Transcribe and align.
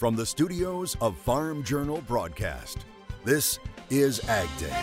From 0.00 0.16
the 0.16 0.24
studios 0.24 0.96
of 1.02 1.14
Farm 1.14 1.62
Journal 1.62 2.02
Broadcast, 2.06 2.86
this 3.22 3.58
is 3.90 4.26
Ag 4.30 4.48
Day. 4.58 4.74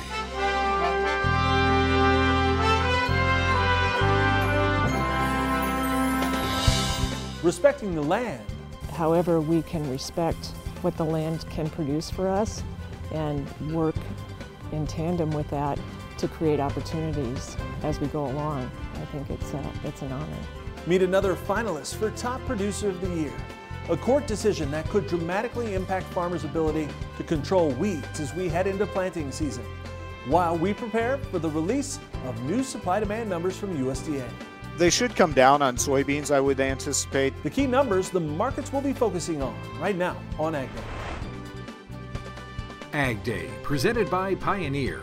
Respecting 7.42 7.96
the 7.96 8.04
land. 8.04 8.46
However, 8.92 9.42
we 9.42 9.64
can 9.64 9.90
respect 9.90 10.54
what 10.84 10.96
the 10.98 11.06
land 11.06 11.50
can 11.50 11.68
produce 11.68 12.12
for 12.12 12.28
us 12.28 12.62
and 13.12 13.74
work 13.74 13.96
in 14.72 14.86
tandem 14.86 15.32
with 15.32 15.50
that 15.50 15.80
to 16.20 16.28
create 16.28 16.60
opportunities 16.60 17.58
as 17.82 18.00
we 18.00 18.06
go 18.06 18.28
along. 18.28 18.70
I 18.94 19.06
think 19.06 19.32
it's, 19.32 19.52
a, 19.52 19.72
it's 19.84 20.04
an 20.04 20.12
honor. 20.12 20.38
Meet 20.86 21.02
another 21.02 21.36
finalist 21.36 21.96
for 21.96 22.12
Top 22.12 22.40
Producer 22.42 22.90
of 22.90 23.02
the 23.02 23.10
Year. 23.10 23.34
A 23.90 23.96
court 23.96 24.28
decision 24.28 24.70
that 24.72 24.90
could 24.90 25.08
dramatically 25.08 25.74
impact 25.74 26.08
farmers' 26.08 26.44
ability 26.44 26.90
to 27.16 27.24
control 27.24 27.70
weeds 27.72 28.20
as 28.20 28.34
we 28.34 28.50
head 28.50 28.68
into 28.68 28.86
planting 28.86 29.32
season, 29.32 29.64
while 30.28 30.58
we 30.58 30.74
prepare 30.74 31.18
for 31.18 31.40
the 31.40 31.50
release 31.50 31.98
of 32.26 32.42
new 32.44 32.64
supply 32.64 33.00
demand 33.00 33.30
numbers 33.30 33.58
from 33.58 33.78
USDA. 33.78 34.28
They 34.76 34.90
should 34.90 35.16
come 35.16 35.32
down 35.32 35.62
on 35.62 35.78
soybeans, 35.78 36.32
I 36.32 36.42
would 36.42 36.60
anticipate. 36.60 37.34
The 37.44 37.50
key 37.50 37.66
numbers 37.66 38.10
the 38.10 38.20
markets 38.20 38.74
will 38.74 38.82
be 38.82 38.92
focusing 38.92 39.42
on 39.42 39.56
right 39.80 39.96
now 39.96 40.18
on 40.38 40.54
Ag 40.54 40.68
Day. 40.76 40.84
Ag 42.92 43.24
Day, 43.24 43.50
presented 43.64 44.12
by 44.12 44.36
Pioneer. 44.36 45.00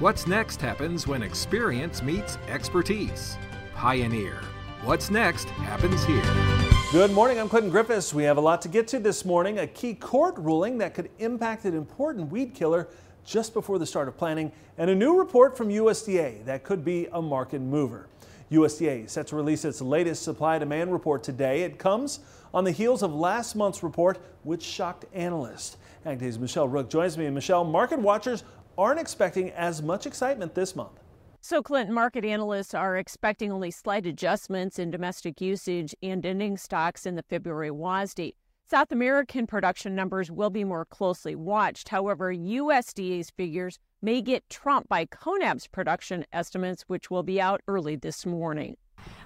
What's 0.00 0.26
next 0.26 0.60
happens 0.60 1.06
when 1.06 1.22
experience 1.22 2.02
meets 2.02 2.38
expertise. 2.48 3.38
Pioneer. 3.74 4.40
What's 4.82 5.10
next 5.10 5.48
happens 5.50 6.04
here. 6.04 6.65
Good 6.92 7.10
morning, 7.10 7.40
I'm 7.40 7.48
Clinton 7.48 7.72
Griffiths. 7.72 8.14
We 8.14 8.22
have 8.22 8.36
a 8.36 8.40
lot 8.40 8.62
to 8.62 8.68
get 8.68 8.86
to 8.88 9.00
this 9.00 9.24
morning. 9.24 9.58
A 9.58 9.66
key 9.66 9.92
court 9.92 10.36
ruling 10.38 10.78
that 10.78 10.94
could 10.94 11.10
impact 11.18 11.64
an 11.64 11.74
important 11.74 12.30
weed 12.30 12.54
killer 12.54 12.86
just 13.24 13.54
before 13.54 13.80
the 13.80 13.84
start 13.84 14.06
of 14.06 14.16
planting, 14.16 14.52
and 14.78 14.88
a 14.88 14.94
new 14.94 15.18
report 15.18 15.56
from 15.56 15.68
USDA 15.68 16.44
that 16.44 16.62
could 16.62 16.84
be 16.84 17.08
a 17.12 17.20
market 17.20 17.60
mover. 17.60 18.06
USDA 18.52 19.10
set 19.10 19.26
to 19.26 19.36
release 19.36 19.64
its 19.64 19.80
latest 19.80 20.22
supply 20.22 20.60
demand 20.60 20.92
report 20.92 21.24
today. 21.24 21.64
It 21.64 21.76
comes 21.76 22.20
on 22.54 22.62
the 22.62 22.70
heels 22.70 23.02
of 23.02 23.12
last 23.12 23.56
month's 23.56 23.82
report, 23.82 24.18
which 24.44 24.62
shocked 24.62 25.06
analysts. 25.12 25.78
AgDay's 26.06 26.38
Michelle 26.38 26.68
Rook 26.68 26.88
joins 26.88 27.18
me. 27.18 27.26
And 27.26 27.34
Michelle, 27.34 27.64
market 27.64 27.98
watchers 27.98 28.44
aren't 28.78 29.00
expecting 29.00 29.50
as 29.50 29.82
much 29.82 30.06
excitement 30.06 30.54
this 30.54 30.76
month. 30.76 31.00
So, 31.48 31.62
Clinton, 31.62 31.94
market 31.94 32.24
analysts 32.24 32.74
are 32.74 32.96
expecting 32.96 33.52
only 33.52 33.70
slight 33.70 34.04
adjustments 34.04 34.80
in 34.80 34.90
domestic 34.90 35.40
usage 35.40 35.94
and 36.02 36.26
ending 36.26 36.56
stocks 36.56 37.06
in 37.06 37.14
the 37.14 37.22
February 37.22 37.70
WASDE. 37.70 38.34
South 38.68 38.90
American 38.90 39.46
production 39.46 39.94
numbers 39.94 40.28
will 40.28 40.50
be 40.50 40.64
more 40.64 40.84
closely 40.84 41.36
watched. 41.36 41.90
However, 41.90 42.34
USDA's 42.34 43.30
figures 43.30 43.78
may 44.02 44.22
get 44.22 44.50
trumped 44.50 44.88
by 44.88 45.04
CONAB's 45.06 45.68
production 45.68 46.26
estimates, 46.32 46.82
which 46.88 47.12
will 47.12 47.22
be 47.22 47.40
out 47.40 47.60
early 47.68 47.94
this 47.94 48.26
morning. 48.26 48.76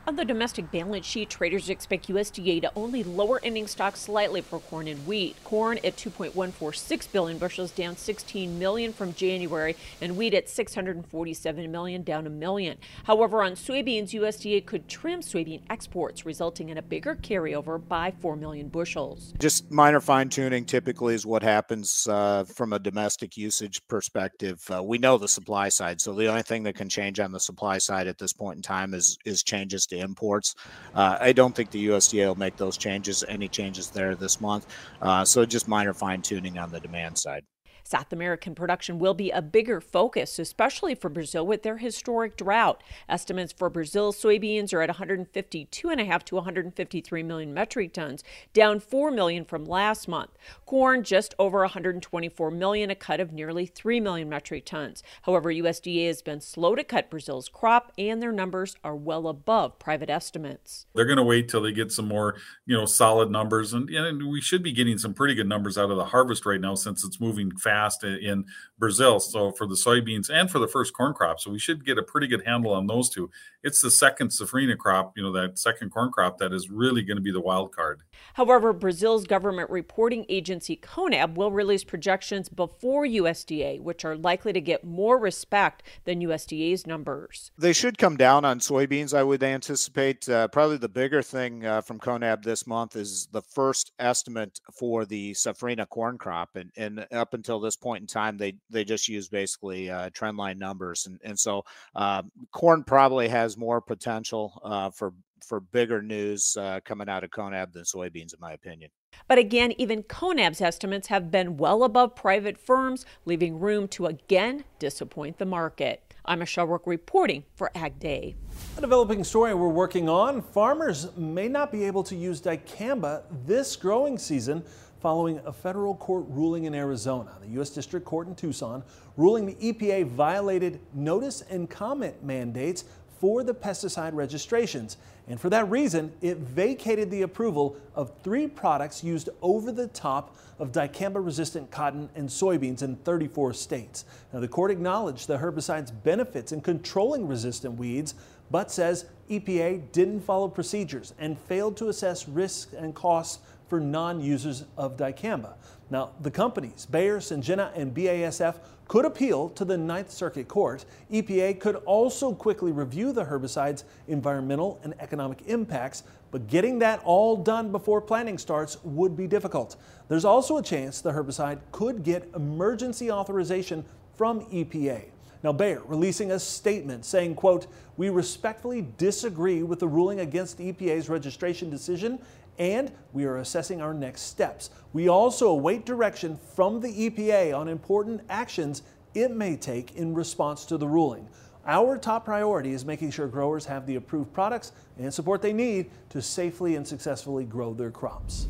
On 0.06 0.16
the 0.16 0.24
domestic 0.24 0.72
balance 0.72 1.04
sheet, 1.04 1.28
traders 1.28 1.68
expect 1.68 2.08
USDA 2.08 2.62
to 2.62 2.72
only 2.74 3.04
lower 3.04 3.38
ending 3.42 3.66
stocks 3.66 4.00
slightly 4.00 4.40
for 4.40 4.58
corn 4.58 4.88
and 4.88 5.06
wheat. 5.06 5.36
Corn 5.44 5.78
at 5.84 5.96
2.146 5.96 7.12
billion 7.12 7.36
bushels, 7.36 7.70
down 7.70 7.96
16 7.96 8.58
million 8.58 8.94
from 8.94 9.12
January, 9.12 9.76
and 10.00 10.16
wheat 10.16 10.32
at 10.32 10.48
647 10.48 11.70
million, 11.70 12.02
down 12.02 12.26
a 12.26 12.30
million. 12.30 12.78
However, 13.04 13.42
on 13.42 13.52
soybeans, 13.52 14.10
USDA 14.10 14.64
could 14.64 14.88
trim 14.88 15.20
soybean 15.20 15.60
exports, 15.68 16.24
resulting 16.24 16.70
in 16.70 16.78
a 16.78 16.82
bigger 16.82 17.14
carryover 17.14 17.78
by 17.86 18.10
4 18.20 18.36
million 18.36 18.68
bushels. 18.68 19.34
Just 19.38 19.70
minor 19.70 20.00
fine 20.00 20.30
tuning 20.30 20.64
typically 20.64 21.14
is 21.14 21.26
what 21.26 21.42
happens 21.42 22.08
uh, 22.10 22.44
from 22.44 22.72
a 22.72 22.78
domestic 22.78 23.36
usage 23.36 23.86
perspective. 23.86 24.64
Uh, 24.74 24.82
we 24.82 24.96
know 24.96 25.18
the 25.18 25.28
supply 25.28 25.68
side, 25.68 26.00
so 26.00 26.14
the 26.14 26.26
only 26.26 26.42
thing 26.42 26.62
that 26.62 26.74
can 26.74 26.88
change 26.88 27.20
on 27.20 27.32
the 27.32 27.40
supply 27.40 27.76
side 27.76 28.06
at 28.06 28.16
this 28.16 28.32
point 28.32 28.56
in 28.56 28.62
time 28.62 28.94
is 28.94 29.18
is 29.26 29.42
changes 29.42 29.86
to 29.90 29.98
imports. 29.98 30.54
Uh, 30.94 31.18
I 31.20 31.32
don't 31.32 31.54
think 31.54 31.70
the 31.70 31.88
USDA 31.88 32.26
will 32.26 32.34
make 32.34 32.56
those 32.56 32.76
changes, 32.76 33.24
any 33.28 33.48
changes 33.48 33.90
there 33.90 34.14
this 34.14 34.40
month. 34.40 34.66
Uh, 35.00 35.24
so 35.24 35.44
just 35.44 35.68
minor 35.68 35.94
fine 35.94 36.22
tuning 36.22 36.58
on 36.58 36.70
the 36.70 36.80
demand 36.80 37.18
side. 37.18 37.44
South 37.90 38.12
American 38.12 38.54
production 38.54 39.00
will 39.00 39.14
be 39.14 39.32
a 39.32 39.42
bigger 39.42 39.80
focus, 39.80 40.38
especially 40.38 40.94
for 40.94 41.08
Brazil 41.08 41.44
with 41.44 41.64
their 41.64 41.78
historic 41.78 42.36
drought. 42.36 42.84
Estimates 43.08 43.52
for 43.52 43.68
Brazil 43.68 44.12
soybeans 44.12 44.72
are 44.72 44.80
at 44.80 44.90
152.5 44.90 46.22
to 46.22 46.34
153 46.36 47.22
million 47.24 47.52
metric 47.52 47.92
tons, 47.92 48.22
down 48.52 48.78
4 48.78 49.10
million 49.10 49.44
from 49.44 49.64
last 49.64 50.06
month. 50.06 50.30
Corn 50.66 51.02
just 51.02 51.34
over 51.36 51.62
124 51.62 52.52
million, 52.52 52.90
a 52.90 52.94
cut 52.94 53.18
of 53.18 53.32
nearly 53.32 53.66
3 53.66 53.98
million 53.98 54.28
metric 54.28 54.66
tons. 54.66 55.02
However, 55.22 55.52
USDA 55.52 56.06
has 56.06 56.22
been 56.22 56.40
slow 56.40 56.76
to 56.76 56.84
cut 56.84 57.10
Brazil's 57.10 57.48
crop, 57.48 57.90
and 57.98 58.22
their 58.22 58.30
numbers 58.30 58.76
are 58.84 58.94
well 58.94 59.26
above 59.26 59.80
private 59.80 60.10
estimates. 60.10 60.86
They're 60.94 61.06
going 61.06 61.16
to 61.16 61.24
wait 61.24 61.48
till 61.48 61.62
they 61.62 61.72
get 61.72 61.90
some 61.90 62.06
more, 62.06 62.36
you 62.66 62.76
know, 62.76 62.86
solid 62.86 63.32
numbers, 63.32 63.72
and, 63.72 63.90
and 63.90 64.30
we 64.30 64.40
should 64.40 64.62
be 64.62 64.70
getting 64.70 64.96
some 64.96 65.12
pretty 65.12 65.34
good 65.34 65.48
numbers 65.48 65.76
out 65.76 65.90
of 65.90 65.96
the 65.96 66.04
harvest 66.04 66.46
right 66.46 66.60
now 66.60 66.76
since 66.76 67.02
it's 67.02 67.20
moving 67.20 67.50
fast 67.56 67.79
fast 67.80 68.04
in 68.04 68.44
Brazil. 68.78 69.20
So 69.20 69.52
for 69.52 69.66
the 69.66 69.74
soybeans 69.74 70.30
and 70.30 70.50
for 70.50 70.58
the 70.58 70.68
first 70.68 70.92
corn 70.94 71.14
crop, 71.14 71.40
so 71.40 71.50
we 71.50 71.58
should 71.58 71.84
get 71.84 71.98
a 71.98 72.02
pretty 72.02 72.26
good 72.26 72.44
handle 72.44 72.72
on 72.72 72.86
those 72.86 73.08
two. 73.08 73.30
It's 73.62 73.82
the 73.82 73.90
second 73.90 74.28
safrinha 74.28 74.78
crop, 74.78 75.12
you 75.16 75.22
know, 75.22 75.32
that 75.32 75.58
second 75.58 75.90
corn 75.90 76.10
crop 76.10 76.38
that 76.38 76.52
is 76.52 76.70
really 76.70 77.02
going 77.02 77.18
to 77.18 77.22
be 77.22 77.32
the 77.32 77.40
wild 77.40 77.74
card. 77.74 78.02
However, 78.34 78.72
Brazil's 78.72 79.26
government 79.26 79.68
reporting 79.70 80.24
agency 80.28 80.76
CONAB 80.76 81.34
will 81.34 81.52
release 81.52 81.84
projections 81.84 82.48
before 82.48 83.04
USDA, 83.04 83.80
which 83.80 84.04
are 84.04 84.16
likely 84.16 84.52
to 84.54 84.60
get 84.60 84.84
more 84.84 85.18
respect 85.18 85.82
than 86.04 86.22
USDA's 86.22 86.86
numbers. 86.86 87.50
They 87.58 87.74
should 87.74 87.98
come 87.98 88.16
down 88.16 88.44
on 88.44 88.60
soybeans, 88.60 89.12
I 89.12 89.22
would 89.22 89.42
anticipate. 89.42 90.28
Uh, 90.28 90.48
probably 90.48 90.78
the 90.78 90.88
bigger 90.88 91.22
thing 91.22 91.66
uh, 91.66 91.82
from 91.82 91.98
CONAB 91.98 92.42
this 92.42 92.66
month 92.66 92.96
is 92.96 93.28
the 93.30 93.42
first 93.42 93.92
estimate 93.98 94.58
for 94.72 95.04
the 95.04 95.32
safrinha 95.32 95.86
corn 95.88 96.16
crop, 96.16 96.56
and, 96.56 96.70
and 96.76 97.06
up 97.12 97.34
until 97.34 97.59
this 97.60 97.76
point 97.76 98.02
in 98.02 98.06
time, 98.06 98.36
they 98.36 98.54
they 98.70 98.84
just 98.84 99.08
use 99.08 99.28
basically 99.28 99.90
uh, 99.90 100.10
trend 100.12 100.36
line 100.36 100.58
numbers, 100.58 101.06
and 101.06 101.20
and 101.24 101.38
so 101.38 101.64
uh, 101.94 102.22
corn 102.52 102.84
probably 102.84 103.28
has 103.28 103.56
more 103.56 103.80
potential 103.80 104.60
uh, 104.64 104.90
for 104.90 105.12
for 105.44 105.60
bigger 105.60 106.02
news 106.02 106.56
uh, 106.58 106.80
coming 106.84 107.08
out 107.08 107.24
of 107.24 107.30
CONAB 107.30 107.72
than 107.72 107.84
soybeans, 107.84 108.34
in 108.34 108.40
my 108.40 108.52
opinion. 108.52 108.90
But 109.26 109.38
again, 109.38 109.72
even 109.78 110.02
CONAB's 110.04 110.60
estimates 110.60 111.08
have 111.08 111.30
been 111.30 111.56
well 111.56 111.82
above 111.84 112.14
private 112.14 112.58
firms, 112.58 113.04
leaving 113.24 113.58
room 113.58 113.88
to 113.88 114.06
again 114.06 114.64
disappoint 114.78 115.38
the 115.38 115.46
market. 115.46 116.14
I'm 116.24 116.40
Michelle 116.40 116.66
Rook 116.66 116.86
reporting 116.86 117.44
for 117.54 117.70
Ag 117.74 117.98
Day. 117.98 118.36
A 118.76 118.80
developing 118.80 119.24
story 119.24 119.54
we're 119.54 119.68
working 119.68 120.08
on 120.08 120.42
farmers 120.42 121.14
may 121.16 121.48
not 121.48 121.72
be 121.72 121.84
able 121.84 122.02
to 122.04 122.14
use 122.14 122.40
dicamba 122.40 123.22
this 123.46 123.74
growing 123.74 124.18
season 124.18 124.64
following 125.00 125.40
a 125.46 125.52
federal 125.52 125.94
court 125.94 126.26
ruling 126.28 126.64
in 126.64 126.74
Arizona. 126.74 127.32
The 127.40 127.48
U.S. 127.54 127.70
District 127.70 128.04
Court 128.04 128.28
in 128.28 128.34
Tucson 128.34 128.82
ruling 129.16 129.46
the 129.46 129.54
EPA 129.54 130.06
violated 130.06 130.78
notice 130.92 131.42
and 131.42 131.68
comment 131.68 132.22
mandates 132.22 132.84
for 133.18 133.42
the 133.42 133.54
pesticide 133.54 134.14
registrations. 134.14 134.96
And 135.28 135.40
for 135.40 135.50
that 135.50 135.70
reason, 135.70 136.12
it 136.22 136.38
vacated 136.38 137.10
the 137.10 137.22
approval 137.22 137.76
of 137.94 138.12
three 138.22 138.46
products 138.46 139.04
used 139.04 139.28
over 139.42 139.72
the 139.72 139.88
top 139.88 140.36
of 140.58 140.72
dicamba 140.72 141.24
resistant 141.24 141.70
cotton 141.70 142.08
and 142.14 142.28
soybeans 142.28 142.82
in 142.82 142.96
34 142.96 143.52
states. 143.54 144.04
Now, 144.32 144.40
the 144.40 144.48
court 144.48 144.70
acknowledged 144.70 145.28
the 145.28 145.38
herbicide's 145.38 145.90
benefits 145.90 146.52
in 146.52 146.60
controlling 146.62 147.28
resistant 147.28 147.74
weeds, 147.74 148.14
but 148.50 148.70
says 148.70 149.06
EPA 149.30 149.92
didn't 149.92 150.20
follow 150.20 150.48
procedures 150.48 151.14
and 151.18 151.38
failed 151.38 151.76
to 151.76 151.88
assess 151.88 152.26
risks 152.26 152.72
and 152.72 152.94
costs 152.94 153.38
for 153.70 153.80
non-users 153.80 154.64
of 154.76 154.96
dicamba. 154.96 155.54
Now, 155.88 156.10
the 156.20 156.30
companies, 156.30 156.86
Bayer, 156.86 157.18
Syngenta, 157.18 157.70
and 157.74 157.94
BASF, 157.94 158.56
could 158.86 159.04
appeal 159.04 159.48
to 159.50 159.64
the 159.64 159.78
Ninth 159.78 160.10
Circuit 160.10 160.48
Court. 160.48 160.84
EPA 161.10 161.60
could 161.60 161.76
also 161.86 162.34
quickly 162.34 162.72
review 162.72 163.12
the 163.12 163.24
herbicide's 163.24 163.84
environmental 164.08 164.80
and 164.82 164.94
economic 165.00 165.42
impacts, 165.46 166.02
but 166.32 166.48
getting 166.48 166.80
that 166.80 167.00
all 167.04 167.36
done 167.36 167.72
before 167.72 168.00
planting 168.00 168.38
starts 168.38 168.78
would 168.82 169.16
be 169.16 169.26
difficult. 169.26 169.76
There's 170.08 170.24
also 170.24 170.58
a 170.58 170.62
chance 170.62 171.00
the 171.00 171.12
herbicide 171.12 171.60
could 171.72 172.02
get 172.02 172.28
emergency 172.34 173.10
authorization 173.10 173.84
from 174.16 174.40
EPA. 174.46 175.04
Now, 175.42 175.52
Bayer 175.52 175.82
releasing 175.86 176.32
a 176.32 176.38
statement 176.38 177.04
saying, 177.04 177.34
quote, 177.34 177.66
we 177.96 178.10
respectfully 178.10 178.86
disagree 178.98 179.62
with 179.62 179.78
the 179.78 179.88
ruling 179.88 180.20
against 180.20 180.58
EPA's 180.58 181.08
registration 181.08 181.70
decision 181.70 182.18
and 182.60 182.92
we 183.14 183.24
are 183.24 183.38
assessing 183.38 183.80
our 183.80 183.94
next 183.94 184.22
steps. 184.22 184.68
We 184.92 185.08
also 185.08 185.48
await 185.48 185.86
direction 185.86 186.38
from 186.54 186.78
the 186.80 187.10
EPA 187.10 187.56
on 187.58 187.68
important 187.68 188.20
actions 188.28 188.82
it 189.14 189.30
may 189.30 189.56
take 189.56 189.96
in 189.96 190.14
response 190.14 190.66
to 190.66 190.76
the 190.76 190.86
ruling. 190.86 191.26
Our 191.66 191.96
top 191.96 192.26
priority 192.26 192.72
is 192.72 192.84
making 192.84 193.12
sure 193.12 193.28
growers 193.28 193.64
have 193.64 193.86
the 193.86 193.96
approved 193.96 194.32
products 194.34 194.72
and 194.98 195.12
support 195.12 195.40
they 195.40 195.54
need 195.54 195.90
to 196.10 196.20
safely 196.20 196.76
and 196.76 196.86
successfully 196.86 197.44
grow 197.44 197.72
their 197.72 197.90
crops. 197.90 198.46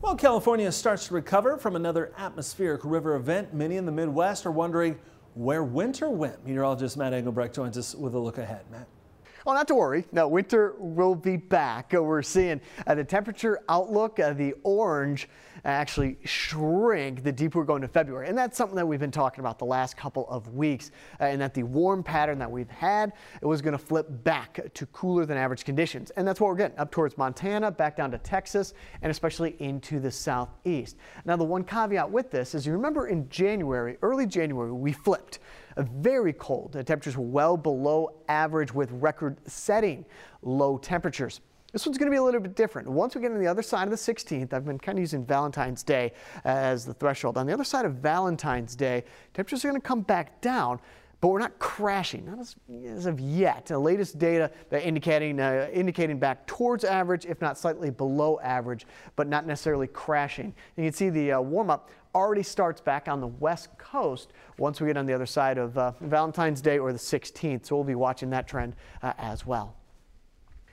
While 0.00 0.14
California 0.14 0.70
starts 0.70 1.08
to 1.08 1.14
recover 1.14 1.56
from 1.56 1.74
another 1.74 2.12
atmospheric 2.16 2.84
river 2.84 3.16
event, 3.16 3.52
many 3.52 3.76
in 3.76 3.86
the 3.86 3.92
Midwest 3.92 4.46
are 4.46 4.52
wondering 4.52 4.98
where 5.34 5.64
winter 5.64 6.08
went. 6.10 6.44
Meteorologist 6.46 6.96
Matt 6.96 7.12
Engelbrecht 7.12 7.54
joins 7.54 7.76
us 7.76 7.94
with 7.94 8.14
a 8.14 8.18
look 8.18 8.38
ahead. 8.38 8.62
Matt. 8.70 8.86
Well, 9.44 9.54
not 9.54 9.66
to 9.68 9.74
worry. 9.74 10.04
No, 10.12 10.28
winter 10.28 10.74
will 10.78 11.14
be 11.14 11.36
back. 11.36 11.92
We're 11.92 12.22
seeing 12.22 12.60
uh, 12.86 12.94
the 12.94 13.04
temperature 13.04 13.60
outlook, 13.68 14.20
uh, 14.20 14.34
the 14.34 14.54
orange 14.62 15.28
actually 15.64 16.18
shrink 16.24 17.22
the 17.22 17.32
deeper 17.32 17.58
we're 17.58 17.64
going 17.64 17.82
to 17.82 17.88
February. 17.88 18.28
And 18.28 18.36
that's 18.36 18.56
something 18.56 18.76
that 18.76 18.86
we've 18.86 19.00
been 19.00 19.10
talking 19.10 19.40
about 19.40 19.58
the 19.58 19.64
last 19.64 19.96
couple 19.96 20.28
of 20.28 20.54
weeks, 20.54 20.90
uh, 21.20 21.24
and 21.24 21.40
that 21.40 21.54
the 21.54 21.62
warm 21.62 22.02
pattern 22.02 22.38
that 22.38 22.50
we've 22.50 22.70
had, 22.70 23.12
it 23.40 23.46
was 23.46 23.62
going 23.62 23.72
to 23.72 23.78
flip 23.78 24.06
back 24.24 24.60
to 24.74 24.86
cooler 24.86 25.26
than 25.26 25.36
average 25.36 25.64
conditions. 25.64 26.10
And 26.10 26.26
that's 26.26 26.40
what 26.40 26.48
we're 26.48 26.56
getting 26.56 26.78
up 26.78 26.90
towards 26.90 27.16
Montana, 27.18 27.70
back 27.70 27.96
down 27.96 28.10
to 28.12 28.18
Texas, 28.18 28.74
and 29.02 29.10
especially 29.10 29.56
into 29.58 30.00
the 30.00 30.10
southeast. 30.10 30.96
Now, 31.24 31.36
the 31.36 31.44
one 31.44 31.64
caveat 31.64 32.10
with 32.10 32.30
this 32.30 32.54
is 32.54 32.66
you 32.66 32.72
remember 32.72 33.06
in 33.08 33.28
January, 33.28 33.98
early 34.02 34.26
January, 34.26 34.72
we 34.72 34.92
flipped. 34.92 35.38
Very 35.76 36.32
cold. 36.32 36.72
The 36.72 36.84
temperatures 36.84 37.16
well 37.16 37.56
below 37.56 38.14
average 38.28 38.72
with 38.74 38.90
record 38.92 39.36
setting 39.46 40.04
low 40.42 40.78
temperatures. 40.78 41.40
This 41.72 41.86
one's 41.86 41.96
going 41.96 42.06
to 42.06 42.10
be 42.10 42.18
a 42.18 42.22
little 42.22 42.40
bit 42.40 42.54
different. 42.54 42.86
Once 42.86 43.14
we 43.14 43.22
get 43.22 43.32
on 43.32 43.40
the 43.40 43.46
other 43.46 43.62
side 43.62 43.84
of 43.84 43.90
the 43.90 43.96
16th, 43.96 44.52
I've 44.52 44.66
been 44.66 44.78
kind 44.78 44.98
of 44.98 45.00
using 45.00 45.24
Valentine's 45.24 45.82
Day 45.82 46.12
as 46.44 46.84
the 46.84 46.92
threshold. 46.92 47.38
On 47.38 47.46
the 47.46 47.52
other 47.52 47.64
side 47.64 47.86
of 47.86 47.94
Valentine's 47.94 48.76
Day, 48.76 49.04
temperatures 49.32 49.64
are 49.64 49.68
going 49.68 49.80
to 49.80 49.86
come 49.86 50.02
back 50.02 50.42
down, 50.42 50.78
but 51.22 51.28
we're 51.28 51.38
not 51.38 51.58
crashing, 51.58 52.26
not 52.26 52.40
as, 52.40 52.56
as 52.84 53.06
of 53.06 53.20
yet. 53.20 53.66
The 53.66 53.78
latest 53.78 54.18
data 54.18 54.50
indicating, 54.70 55.40
uh, 55.40 55.70
indicating 55.72 56.18
back 56.18 56.46
towards 56.46 56.84
average, 56.84 57.24
if 57.24 57.40
not 57.40 57.56
slightly 57.56 57.88
below 57.88 58.38
average, 58.40 58.86
but 59.16 59.26
not 59.26 59.46
necessarily 59.46 59.86
crashing. 59.86 60.52
And 60.76 60.84
you 60.84 60.90
can 60.90 60.92
see 60.92 61.08
the 61.08 61.32
uh, 61.32 61.40
warm 61.40 61.70
up 61.70 61.88
already 62.14 62.42
starts 62.42 62.80
back 62.80 63.08
on 63.08 63.20
the 63.20 63.26
west 63.26 63.76
coast 63.78 64.32
once 64.58 64.80
we 64.80 64.86
get 64.86 64.96
on 64.96 65.06
the 65.06 65.12
other 65.12 65.26
side 65.26 65.58
of 65.58 65.76
uh, 65.76 65.92
Valentine's 66.00 66.60
Day 66.60 66.78
or 66.78 66.92
the 66.92 66.98
16th. 66.98 67.66
So 67.66 67.76
we'll 67.76 67.84
be 67.84 67.94
watching 67.94 68.30
that 68.30 68.46
trend 68.46 68.74
uh, 69.02 69.12
as 69.18 69.46
well. 69.46 69.76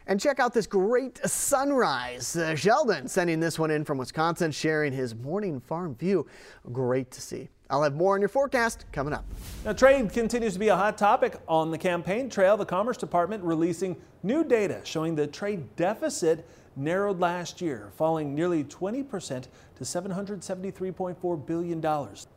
And 0.08 0.20
check 0.20 0.40
out 0.40 0.54
this 0.54 0.66
great 0.66 1.20
sunrise. 1.28 2.36
Uh, 2.36 2.56
Sheldon 2.56 3.08
sending 3.08 3.40
this 3.40 3.60
one 3.60 3.70
in 3.70 3.86
from 3.86 4.00
Wisconsin, 4.00 4.52
sharing 4.52 4.92
his 4.92 5.14
morning 5.14 5.60
farm 5.60 5.96
view. 5.96 6.26
Great 6.72 7.12
to 7.12 7.22
see. 7.22 7.48
I'll 7.70 7.84
have 7.84 7.94
more 7.94 8.16
on 8.16 8.20
your 8.20 8.30
forecast 8.30 8.86
coming 8.92 9.14
up. 9.14 9.24
Now, 9.64 9.74
trade 9.74 10.12
continues 10.12 10.54
to 10.54 10.60
be 10.60 10.70
a 10.70 10.76
hot 10.76 10.98
topic 10.98 11.36
on 11.48 11.70
the 11.70 11.78
campaign 11.78 12.28
trail. 12.28 12.58
The 12.58 12.66
Commerce 12.66 12.98
Department 12.98 13.44
releasing 13.44 13.96
new 14.24 14.44
data 14.44 14.82
showing 14.84 15.14
the 15.14 15.28
trade 15.28 15.76
deficit 15.76 16.48
narrowed 16.80 17.20
last 17.20 17.62
year, 17.62 17.92
falling 17.96 18.34
nearly 18.34 18.64
20% 18.64 19.48
to 19.76 19.84
$773.4 19.84 21.46
billion. 21.46 21.82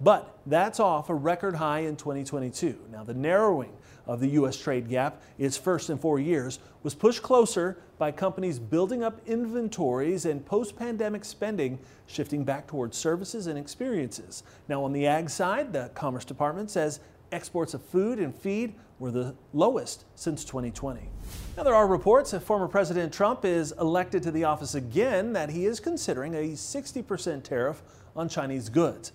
But 0.00 0.38
that's 0.46 0.80
off 0.80 1.08
a 1.08 1.14
record 1.14 1.54
high 1.54 1.80
in 1.80 1.96
2022. 1.96 2.78
Now, 2.90 3.04
the 3.04 3.14
narrowing 3.14 3.72
of 4.06 4.20
the 4.20 4.28
U.S. 4.30 4.56
trade 4.56 4.88
gap, 4.88 5.22
its 5.38 5.56
first 5.56 5.88
in 5.88 5.98
four 5.98 6.18
years, 6.18 6.58
was 6.82 6.94
pushed 6.94 7.22
closer 7.22 7.78
by 7.98 8.10
companies 8.10 8.58
building 8.58 9.04
up 9.04 9.20
inventories 9.26 10.24
and 10.24 10.44
post 10.44 10.76
pandemic 10.76 11.24
spending 11.24 11.78
shifting 12.06 12.44
back 12.44 12.66
towards 12.66 12.96
services 12.96 13.46
and 13.46 13.58
experiences. 13.58 14.42
Now, 14.68 14.82
on 14.84 14.92
the 14.92 15.06
ag 15.06 15.30
side, 15.30 15.72
the 15.72 15.90
Commerce 15.94 16.24
Department 16.24 16.70
says 16.70 17.00
exports 17.30 17.74
of 17.74 17.82
food 17.82 18.18
and 18.18 18.34
feed 18.34 18.74
were 19.02 19.10
the 19.10 19.34
lowest 19.52 20.04
since 20.14 20.44
2020. 20.44 21.00
Now, 21.56 21.64
there 21.64 21.74
are 21.74 21.88
reports 21.88 22.30
that 22.30 22.40
former 22.40 22.68
President 22.68 23.12
Trump 23.12 23.44
is 23.44 23.72
elected 23.80 24.22
to 24.22 24.30
the 24.30 24.44
office 24.44 24.76
again 24.76 25.32
that 25.32 25.50
he 25.50 25.66
is 25.66 25.80
considering 25.80 26.36
a 26.36 26.52
60% 26.52 27.42
tariff 27.42 27.82
on 28.14 28.28
Chinese 28.28 28.68
goods. 28.68 29.10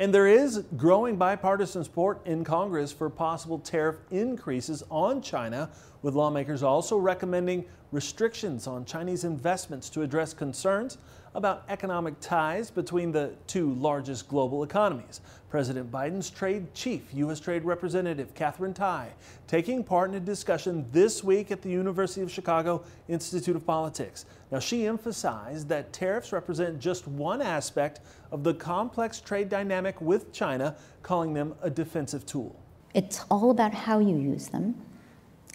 And 0.00 0.12
there 0.12 0.26
is 0.26 0.64
growing 0.78 1.16
bipartisan 1.16 1.84
support 1.84 2.26
in 2.26 2.44
Congress 2.44 2.92
for 2.92 3.10
possible 3.10 3.58
tariff 3.58 3.96
increases 4.10 4.82
on 4.90 5.20
China, 5.20 5.68
with 6.00 6.14
lawmakers 6.14 6.62
also 6.62 6.96
recommending 6.96 7.66
restrictions 7.96 8.66
on 8.66 8.84
Chinese 8.84 9.24
investments 9.24 9.88
to 9.88 10.02
address 10.02 10.34
concerns 10.34 10.98
about 11.34 11.64
economic 11.70 12.14
ties 12.20 12.70
between 12.70 13.10
the 13.10 13.32
two 13.46 13.72
largest 13.74 14.28
global 14.28 14.62
economies. 14.62 15.22
President 15.48 15.90
Biden's 15.90 16.28
trade 16.28 16.74
chief, 16.74 17.02
U.S. 17.14 17.40
Trade 17.40 17.64
Representative 17.64 18.34
Katherine 18.34 18.74
Tai, 18.74 19.08
taking 19.46 19.82
part 19.82 20.10
in 20.10 20.16
a 20.16 20.20
discussion 20.20 20.84
this 20.92 21.24
week 21.24 21.50
at 21.50 21.62
the 21.62 21.70
University 21.70 22.20
of 22.20 22.30
Chicago 22.30 22.84
Institute 23.08 23.56
of 23.56 23.64
Politics. 23.64 24.26
Now, 24.50 24.58
she 24.58 24.86
emphasized 24.86 25.66
that 25.70 25.94
tariffs 25.94 26.32
represent 26.32 26.78
just 26.78 27.08
one 27.08 27.40
aspect 27.40 28.00
of 28.30 28.44
the 28.44 28.52
complex 28.52 29.20
trade 29.22 29.48
dynamic 29.48 29.98
with 30.02 30.34
China, 30.34 30.76
calling 31.02 31.32
them 31.32 31.54
a 31.62 31.70
defensive 31.70 32.26
tool. 32.26 32.54
It's 32.92 33.24
all 33.30 33.50
about 33.50 33.72
how 33.72 34.00
you 34.00 34.18
use 34.18 34.48
them. 34.48 34.74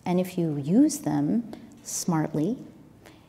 And 0.05 0.19
if 0.19 0.37
you 0.39 0.57
use 0.57 0.99
them 0.99 1.51
smartly, 1.83 2.57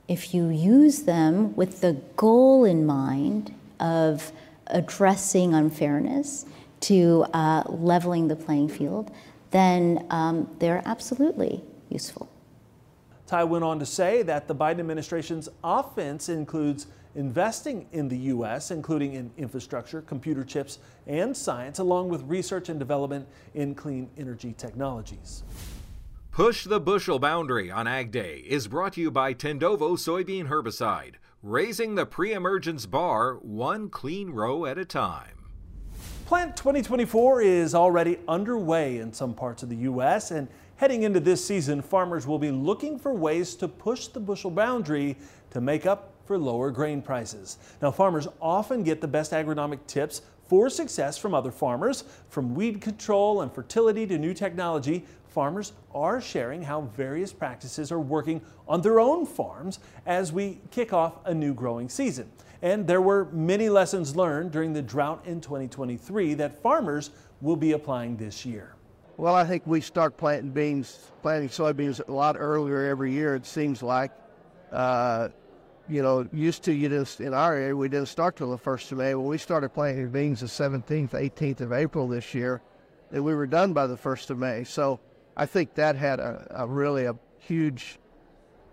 if 0.08 0.34
you 0.34 0.48
use 0.48 1.02
them 1.02 1.54
with 1.56 1.80
the 1.80 1.94
goal 2.16 2.64
in 2.64 2.84
mind 2.84 3.54
of 3.80 4.32
addressing 4.66 5.54
unfairness 5.54 6.46
to 6.80 7.24
uh, 7.32 7.62
leveling 7.68 8.28
the 8.28 8.36
playing 8.36 8.68
field, 8.68 9.10
then 9.50 10.04
um, 10.10 10.48
they're 10.58 10.82
absolutely 10.84 11.62
useful. 11.88 12.28
Tai 13.26 13.44
went 13.44 13.64
on 13.64 13.78
to 13.78 13.86
say 13.86 14.22
that 14.22 14.48
the 14.48 14.54
Biden 14.54 14.80
administration's 14.80 15.48
offense 15.62 16.28
includes 16.28 16.86
investing 17.14 17.86
in 17.92 18.08
the 18.08 18.16
U.S., 18.16 18.70
including 18.70 19.14
in 19.14 19.30
infrastructure, 19.36 20.02
computer 20.02 20.44
chips, 20.44 20.78
and 21.06 21.36
science, 21.36 21.78
along 21.78 22.08
with 22.08 22.22
research 22.22 22.68
and 22.68 22.78
development 22.78 23.26
in 23.54 23.74
clean 23.74 24.10
energy 24.16 24.54
technologies. 24.56 25.42
Push 26.32 26.64
the 26.64 26.80
Bushel 26.80 27.18
Boundary 27.18 27.70
on 27.70 27.86
Ag 27.86 28.10
Day 28.10 28.42
is 28.46 28.66
brought 28.66 28.94
to 28.94 29.02
you 29.02 29.10
by 29.10 29.34
Tendovo 29.34 29.98
Soybean 29.98 30.48
Herbicide, 30.48 31.16
raising 31.42 31.94
the 31.94 32.06
pre 32.06 32.32
emergence 32.32 32.86
bar 32.86 33.34
one 33.42 33.90
clean 33.90 34.30
row 34.30 34.64
at 34.64 34.78
a 34.78 34.84
time. 34.86 35.44
Plant 36.24 36.56
2024 36.56 37.42
is 37.42 37.74
already 37.74 38.18
underway 38.26 38.96
in 38.96 39.12
some 39.12 39.34
parts 39.34 39.62
of 39.62 39.68
the 39.68 39.76
U.S., 39.76 40.30
and 40.30 40.48
heading 40.76 41.02
into 41.02 41.20
this 41.20 41.44
season, 41.44 41.82
farmers 41.82 42.26
will 42.26 42.38
be 42.38 42.50
looking 42.50 42.98
for 42.98 43.12
ways 43.12 43.54
to 43.56 43.68
push 43.68 44.06
the 44.06 44.18
bushel 44.18 44.50
boundary 44.50 45.18
to 45.50 45.60
make 45.60 45.84
up 45.84 46.14
for 46.24 46.38
lower 46.38 46.70
grain 46.70 47.02
prices. 47.02 47.58
Now, 47.82 47.90
farmers 47.90 48.26
often 48.40 48.84
get 48.84 49.02
the 49.02 49.06
best 49.06 49.32
agronomic 49.32 49.86
tips 49.86 50.22
for 50.46 50.70
success 50.70 51.18
from 51.18 51.34
other 51.34 51.50
farmers, 51.50 52.04
from 52.30 52.54
weed 52.54 52.80
control 52.80 53.42
and 53.42 53.52
fertility 53.52 54.06
to 54.06 54.18
new 54.18 54.32
technology 54.32 55.04
farmers 55.32 55.72
are 55.94 56.20
sharing 56.20 56.62
how 56.62 56.82
various 56.96 57.32
practices 57.32 57.90
are 57.90 58.00
working 58.00 58.42
on 58.68 58.82
their 58.82 59.00
own 59.00 59.26
farms 59.26 59.78
as 60.06 60.32
we 60.32 60.60
kick 60.70 60.92
off 60.92 61.14
a 61.24 61.34
new 61.34 61.54
growing 61.54 61.88
season. 61.88 62.30
And 62.60 62.86
there 62.86 63.00
were 63.00 63.24
many 63.32 63.68
lessons 63.68 64.14
learned 64.14 64.52
during 64.52 64.72
the 64.72 64.82
drought 64.82 65.24
in 65.26 65.40
2023 65.40 66.34
that 66.34 66.62
farmers 66.62 67.10
will 67.40 67.56
be 67.56 67.72
applying 67.72 68.16
this 68.16 68.46
year. 68.46 68.76
Well, 69.16 69.34
I 69.34 69.44
think 69.44 69.66
we 69.66 69.80
start 69.80 70.16
planting 70.16 70.50
beans, 70.50 71.10
planting 71.22 71.48
soybeans 71.48 72.06
a 72.06 72.12
lot 72.12 72.36
earlier 72.38 72.86
every 72.86 73.12
year, 73.12 73.34
it 73.34 73.46
seems 73.46 73.82
like. 73.82 74.12
Uh, 74.70 75.28
you 75.88 76.02
know, 76.02 76.26
used 76.32 76.62
to 76.64 76.72
you 76.72 76.88
just 76.88 77.20
in 77.20 77.34
our 77.34 77.54
area, 77.54 77.76
we 77.76 77.88
didn't 77.88 78.08
start 78.08 78.36
till 78.36 78.50
the 78.50 78.58
first 78.58 78.90
of 78.92 78.98
May. 78.98 79.14
Well, 79.14 79.26
we 79.26 79.38
started 79.38 79.70
planting 79.70 80.10
beans 80.10 80.40
the 80.40 80.46
17th, 80.46 81.10
18th 81.10 81.60
of 81.60 81.72
April 81.72 82.06
this 82.06 82.32
year, 82.34 82.62
and 83.10 83.24
we 83.24 83.34
were 83.34 83.46
done 83.46 83.72
by 83.72 83.86
the 83.86 83.96
first 83.96 84.30
of 84.30 84.38
May. 84.38 84.64
So 84.64 85.00
I 85.36 85.46
think 85.46 85.74
that 85.74 85.96
had 85.96 86.20
a, 86.20 86.46
a 86.50 86.66
really 86.66 87.06
a 87.06 87.16
huge, 87.38 87.98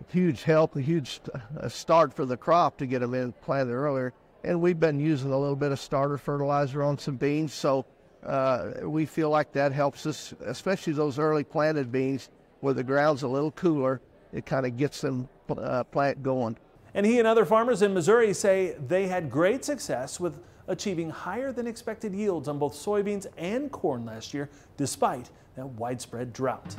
huge 0.08 0.42
help, 0.42 0.76
a 0.76 0.80
huge 0.80 1.20
a 1.56 1.70
start 1.70 2.14
for 2.14 2.24
the 2.24 2.36
crop 2.36 2.78
to 2.78 2.86
get 2.86 3.00
them 3.00 3.14
in 3.14 3.32
planted 3.32 3.72
earlier. 3.72 4.12
And 4.44 4.60
we've 4.60 4.80
been 4.80 5.00
using 5.00 5.32
a 5.32 5.38
little 5.38 5.56
bit 5.56 5.72
of 5.72 5.80
starter 5.80 6.18
fertilizer 6.18 6.82
on 6.82 6.98
some 6.98 7.16
beans, 7.16 7.52
so 7.52 7.84
uh, 8.24 8.72
we 8.84 9.06
feel 9.06 9.30
like 9.30 9.52
that 9.52 9.72
helps 9.72 10.06
us, 10.06 10.34
especially 10.44 10.92
those 10.92 11.18
early 11.18 11.44
planted 11.44 11.90
beans 11.90 12.28
where 12.60 12.74
the 12.74 12.84
ground's 12.84 13.22
a 13.22 13.28
little 13.28 13.50
cooler. 13.50 14.00
It 14.32 14.46
kind 14.46 14.66
of 14.66 14.76
gets 14.76 15.00
them 15.00 15.28
uh, 15.50 15.84
plant 15.84 16.22
going. 16.22 16.56
And 16.94 17.06
he 17.06 17.18
and 17.18 17.26
other 17.26 17.44
farmers 17.44 17.82
in 17.82 17.94
Missouri 17.94 18.34
say 18.34 18.76
they 18.86 19.06
had 19.06 19.30
great 19.30 19.64
success 19.64 20.18
with 20.18 20.40
achieving 20.68 21.10
higher 21.10 21.52
than 21.52 21.66
expected 21.66 22.14
yields 22.14 22.48
on 22.48 22.58
both 22.58 22.74
soybeans 22.74 23.26
and 23.36 23.70
corn 23.70 24.04
last 24.04 24.32
year, 24.32 24.48
despite 24.76 25.30
that 25.56 25.66
widespread 25.66 26.32
drought. 26.32 26.74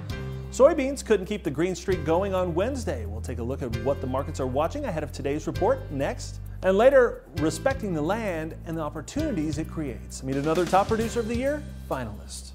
Soybeans 0.51 1.05
couldn't 1.05 1.25
keep 1.25 1.43
the 1.43 1.51
green 1.51 1.75
streak 1.75 2.03
going 2.03 2.33
on 2.33 2.53
Wednesday. 2.53 3.05
We'll 3.05 3.21
take 3.21 3.39
a 3.39 3.43
look 3.43 3.61
at 3.61 3.75
what 3.83 4.01
the 4.01 4.07
markets 4.07 4.39
are 4.39 4.47
watching 4.47 4.85
ahead 4.85 5.03
of 5.03 5.11
today's 5.11 5.47
report 5.47 5.91
next. 5.91 6.39
And 6.63 6.77
later, 6.77 7.23
respecting 7.37 7.93
the 7.93 8.01
land 8.01 8.55
and 8.65 8.77
the 8.77 8.81
opportunities 8.81 9.57
it 9.57 9.69
creates. 9.69 10.23
Meet 10.23 10.35
another 10.35 10.65
top 10.65 10.87
producer 10.87 11.19
of 11.19 11.27
the 11.27 11.35
year 11.35 11.63
finalist. 11.89 12.51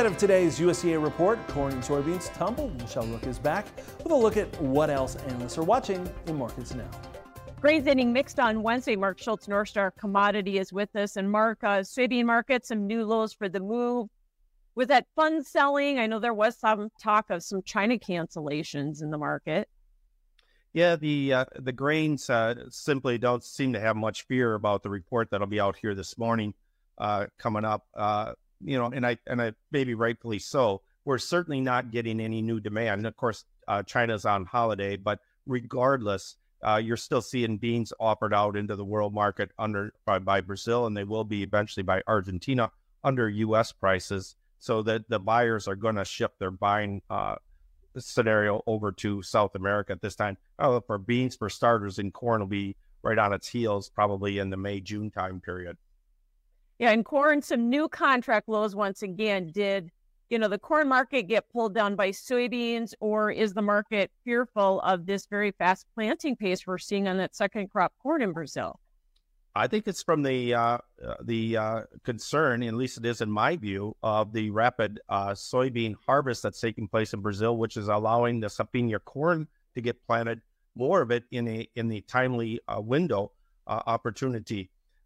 Ahead 0.00 0.12
of 0.12 0.16
today's 0.16 0.58
USDA 0.58 1.04
report, 1.04 1.46
corn 1.48 1.74
and 1.74 1.82
soybeans 1.82 2.32
tumbled. 2.32 2.74
Michelle 2.80 3.06
Rook 3.08 3.26
is 3.26 3.38
back 3.38 3.66
with 3.98 4.10
a 4.10 4.14
look 4.14 4.38
at 4.38 4.48
what 4.58 4.88
else 4.88 5.14
analysts 5.14 5.58
are 5.58 5.62
watching 5.62 6.10
in 6.26 6.38
markets 6.38 6.74
now. 6.74 6.88
Grains 7.60 7.86
ending 7.86 8.10
mixed 8.10 8.40
on 8.40 8.62
Wednesday. 8.62 8.96
Mark 8.96 9.18
Schultz, 9.18 9.46
North 9.46 9.68
Star 9.68 9.90
Commodity, 9.90 10.56
is 10.56 10.72
with 10.72 10.96
us. 10.96 11.16
And 11.16 11.30
Mark, 11.30 11.62
uh, 11.62 11.80
soybean 11.80 12.24
market, 12.24 12.64
some 12.64 12.86
new 12.86 13.04
lows 13.04 13.34
for 13.34 13.50
the 13.50 13.60
move. 13.60 14.08
With 14.74 14.88
that 14.88 15.04
fund 15.14 15.46
selling, 15.46 15.98
I 15.98 16.06
know 16.06 16.18
there 16.18 16.32
was 16.32 16.56
some 16.56 16.88
talk 16.98 17.28
of 17.28 17.42
some 17.42 17.60
China 17.62 17.98
cancellations 17.98 19.02
in 19.02 19.10
the 19.10 19.18
market. 19.18 19.68
Yeah, 20.72 20.96
the 20.96 21.34
uh, 21.34 21.44
the 21.58 21.72
grains 21.72 22.30
uh, 22.30 22.54
simply 22.70 23.18
don't 23.18 23.44
seem 23.44 23.74
to 23.74 23.80
have 23.80 23.96
much 23.96 24.22
fear 24.22 24.54
about 24.54 24.82
the 24.82 24.88
report 24.88 25.28
that'll 25.30 25.46
be 25.46 25.60
out 25.60 25.76
here 25.76 25.94
this 25.94 26.16
morning, 26.16 26.54
uh, 26.96 27.26
coming 27.38 27.66
up. 27.66 27.84
You 28.62 28.78
know, 28.78 28.86
and 28.86 29.06
I 29.06 29.18
and 29.26 29.40
I 29.40 29.52
maybe 29.72 29.94
rightfully 29.94 30.38
so. 30.38 30.82
We're 31.04 31.18
certainly 31.18 31.60
not 31.60 31.90
getting 31.90 32.20
any 32.20 32.42
new 32.42 32.60
demand. 32.60 33.06
Of 33.06 33.16
course, 33.16 33.44
uh, 33.66 33.82
China's 33.82 34.24
on 34.24 34.44
holiday, 34.44 34.96
but 34.96 35.20
regardless, 35.46 36.36
uh, 36.62 36.76
you're 36.76 36.96
still 36.96 37.22
seeing 37.22 37.56
beans 37.56 37.92
offered 37.98 38.34
out 38.34 38.56
into 38.56 38.76
the 38.76 38.84
world 38.84 39.14
market 39.14 39.50
under 39.58 39.94
by, 40.04 40.18
by, 40.18 40.40
Brazil, 40.40 40.86
and 40.86 40.96
they 40.96 41.04
will 41.04 41.24
be 41.24 41.42
eventually 41.42 41.82
by 41.82 42.02
Argentina 42.06 42.70
under 43.02 43.28
U.S. 43.28 43.72
prices. 43.72 44.36
So 44.58 44.82
that 44.82 45.08
the 45.08 45.18
buyers 45.18 45.66
are 45.68 45.74
going 45.74 45.94
to 45.94 46.04
shift 46.04 46.38
their 46.38 46.50
buying 46.50 47.00
uh, 47.08 47.36
scenario 47.96 48.62
over 48.66 48.92
to 48.92 49.22
South 49.22 49.54
America 49.54 49.92
at 49.92 50.02
this 50.02 50.14
time. 50.14 50.36
Oh, 50.58 50.80
for 50.80 50.98
beans, 50.98 51.34
for 51.34 51.48
starters, 51.48 51.98
and 51.98 52.12
corn 52.12 52.40
will 52.40 52.46
be 52.46 52.76
right 53.02 53.18
on 53.18 53.32
its 53.32 53.48
heels, 53.48 53.88
probably 53.88 54.38
in 54.38 54.50
the 54.50 54.58
May 54.58 54.80
June 54.80 55.10
time 55.10 55.40
period. 55.40 55.78
Yeah, 56.80 56.92
and 56.92 57.04
corn, 57.04 57.42
some 57.42 57.68
new 57.68 57.88
contract 57.90 58.48
lows 58.48 58.74
once 58.74 59.02
again. 59.02 59.50
Did 59.52 59.90
you 60.30 60.38
know 60.38 60.48
the 60.48 60.58
corn 60.58 60.88
market 60.88 61.24
get 61.24 61.46
pulled 61.52 61.74
down 61.74 61.94
by 61.94 62.08
soybeans, 62.08 62.94
or 63.00 63.30
is 63.30 63.52
the 63.52 63.60
market 63.60 64.10
fearful 64.24 64.80
of 64.80 65.04
this 65.04 65.26
very 65.26 65.50
fast 65.50 65.84
planting 65.94 66.36
pace 66.36 66.66
we're 66.66 66.78
seeing 66.78 67.06
on 67.06 67.18
that 67.18 67.36
second 67.36 67.70
crop 67.70 67.92
corn 68.02 68.22
in 68.22 68.32
Brazil? 68.32 68.80
I 69.54 69.66
think 69.66 69.88
it's 69.88 70.02
from 70.02 70.22
the 70.22 70.54
uh, 70.54 70.78
uh, 71.06 71.14
the 71.22 71.58
uh, 71.58 71.82
concern, 72.02 72.62
at 72.62 72.72
least 72.72 72.96
it 72.96 73.04
is 73.04 73.20
in 73.20 73.30
my 73.30 73.56
view, 73.56 73.94
of 74.02 74.32
the 74.32 74.48
rapid 74.48 75.00
uh, 75.10 75.32
soybean 75.32 75.96
harvest 76.06 76.42
that's 76.42 76.62
taking 76.62 76.88
place 76.88 77.12
in 77.12 77.20
Brazil, 77.20 77.58
which 77.58 77.76
is 77.76 77.88
allowing 77.88 78.40
the 78.40 78.46
safrinha 78.46 79.04
corn 79.04 79.46
to 79.74 79.82
get 79.82 80.02
planted 80.06 80.40
more 80.74 81.02
of 81.02 81.10
it 81.10 81.24
in 81.30 81.46
a 81.46 81.68
in 81.74 81.88
the 81.88 82.00
timely 82.08 82.58
uh, 82.68 82.80
window 82.80 83.32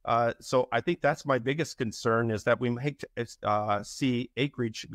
uh, 0.05 0.35
so 0.41 0.69
I 0.73 0.81
think 0.81 1.01
that's 1.01 1.25
my 1.25 1.39
biggest 1.39 1.79
concern 1.79 2.31
is 2.31 2.45
that 2.45 2.61
we 2.61 2.71
might 2.71 3.03
see 3.83 4.31
acreage 4.37 4.87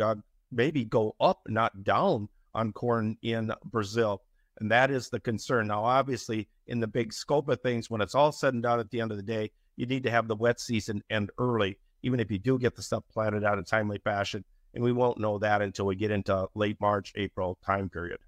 maybe 0.51 0.85
go 0.85 1.15
up, 1.19 1.41
not 1.47 1.83
down, 1.83 2.29
on 2.53 2.73
corn 2.73 3.17
in 3.21 3.51
Brazil. 3.65 4.23
And 4.59 4.71
that 4.71 4.91
is 4.91 5.09
the 5.09 5.19
concern. 5.19 5.67
Now, 5.67 5.85
obviously, 5.85 6.49
in 6.67 6.79
the 6.79 6.87
big 6.87 7.13
scope 7.13 7.47
of 7.49 7.61
things, 7.61 7.89
when 7.89 8.01
it's 8.01 8.15
all 8.15 8.31
said 8.31 8.53
and 8.53 8.63
done 8.63 8.79
at 8.79 8.89
the 8.89 8.99
end 8.99 9.11
of 9.11 9.17
the 9.17 9.23
day, 9.23 9.51
you 9.77 9.85
need 9.85 10.03
to 10.03 10.11
have 10.11 10.27
the 10.27 10.35
wet 10.35 10.59
season 10.59 11.01
end 11.09 11.31
early, 11.37 11.77
even 12.03 12.19
if 12.19 12.29
you 12.29 12.37
do 12.37 12.59
get 12.59 12.75
the 12.75 12.81
stuff 12.81 13.03
planted 13.11 13.43
out 13.43 13.57
in 13.57 13.63
timely 13.63 13.99
fashion. 13.99 14.43
And 14.73 14.83
we 14.83 14.91
won't 14.91 15.19
know 15.19 15.39
that 15.39 15.61
until 15.61 15.85
we 15.85 15.95
get 15.95 16.11
into 16.11 16.47
late 16.53 16.77
March, 16.81 17.13
April 17.15 17.57
time 17.65 17.89
period. 17.89 18.19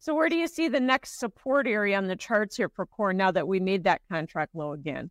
So, 0.00 0.14
where 0.14 0.28
do 0.28 0.36
you 0.36 0.48
see 0.48 0.68
the 0.68 0.80
next 0.80 1.18
support 1.18 1.66
area 1.66 1.96
on 1.96 2.08
the 2.08 2.16
charts 2.16 2.56
here 2.56 2.68
for 2.68 2.84
corn 2.84 3.16
now 3.16 3.30
that 3.30 3.48
we 3.48 3.60
made 3.60 3.84
that 3.84 4.02
contract 4.10 4.54
low 4.54 4.72
again? 4.72 5.10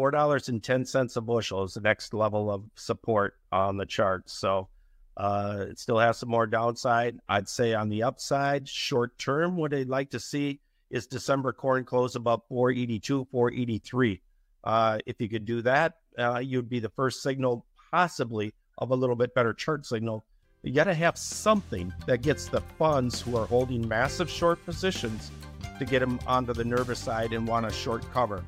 $4.10 0.00 1.16
a 1.16 1.20
bushel 1.20 1.64
is 1.64 1.74
the 1.74 1.80
next 1.80 2.14
level 2.14 2.50
of 2.50 2.64
support 2.74 3.34
on 3.52 3.76
the 3.76 3.84
chart. 3.84 4.30
So, 4.30 4.68
uh, 5.16 5.66
it 5.68 5.78
still 5.78 5.98
has 5.98 6.16
some 6.16 6.30
more 6.30 6.46
downside. 6.46 7.18
I'd 7.28 7.48
say 7.48 7.74
on 7.74 7.90
the 7.90 8.04
upside, 8.04 8.66
short 8.66 9.18
term, 9.18 9.56
what 9.56 9.74
I'd 9.74 9.88
like 9.88 10.10
to 10.10 10.20
see 10.20 10.60
is 10.90 11.06
December 11.06 11.52
corn 11.52 11.84
close 11.84 12.14
above 12.14 12.40
482, 12.48 13.26
483. 13.30 14.22
Uh, 14.64 14.98
if 15.04 15.20
you 15.20 15.28
could 15.28 15.44
do 15.44 15.60
that, 15.62 15.94
uh, 16.18 16.38
you'd 16.38 16.70
be 16.70 16.80
the 16.80 16.88
first 16.88 17.22
signal, 17.22 17.66
possibly, 17.90 18.54
of 18.78 18.90
a 18.90 18.94
little 18.94 19.16
bit 19.16 19.34
better 19.34 19.52
chart 19.52 19.84
signal. 19.84 20.24
You 20.62 20.72
got 20.72 20.84
to 20.84 20.94
have 20.94 21.18
something 21.18 21.92
that 22.06 22.22
gets 22.22 22.46
the 22.46 22.62
funds 22.78 23.20
who 23.20 23.36
are 23.36 23.46
holding 23.46 23.86
massive 23.86 24.30
short 24.30 24.64
positions 24.64 25.30
to 25.78 25.84
get 25.84 26.00
them 26.00 26.18
onto 26.26 26.54
the 26.54 26.64
nervous 26.64 26.98
side 26.98 27.34
and 27.34 27.46
want 27.46 27.66
a 27.66 27.72
short 27.72 28.10
cover. 28.12 28.42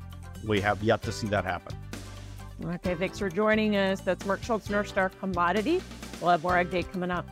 We 0.47 0.61
have 0.61 0.83
yet 0.83 1.03
to 1.03 1.13
see 1.13 1.29
that 1.29 1.45
happen. 1.45 1.77
Okay, 2.65 2.95
thanks 2.95 3.19
for 3.19 3.29
joining 3.29 3.77
us. 3.77 4.01
That's 4.01 4.25
Mark 4.25 4.43
Schultz, 4.43 4.71
North 4.71 4.89
Star 4.89 5.09
Commodity. 5.09 5.83
We'll 6.21 6.31
have 6.31 6.43
more 6.43 6.57
Ag 6.57 6.71
Day 6.71 6.83
coming 6.85 7.11
up. 7.11 7.27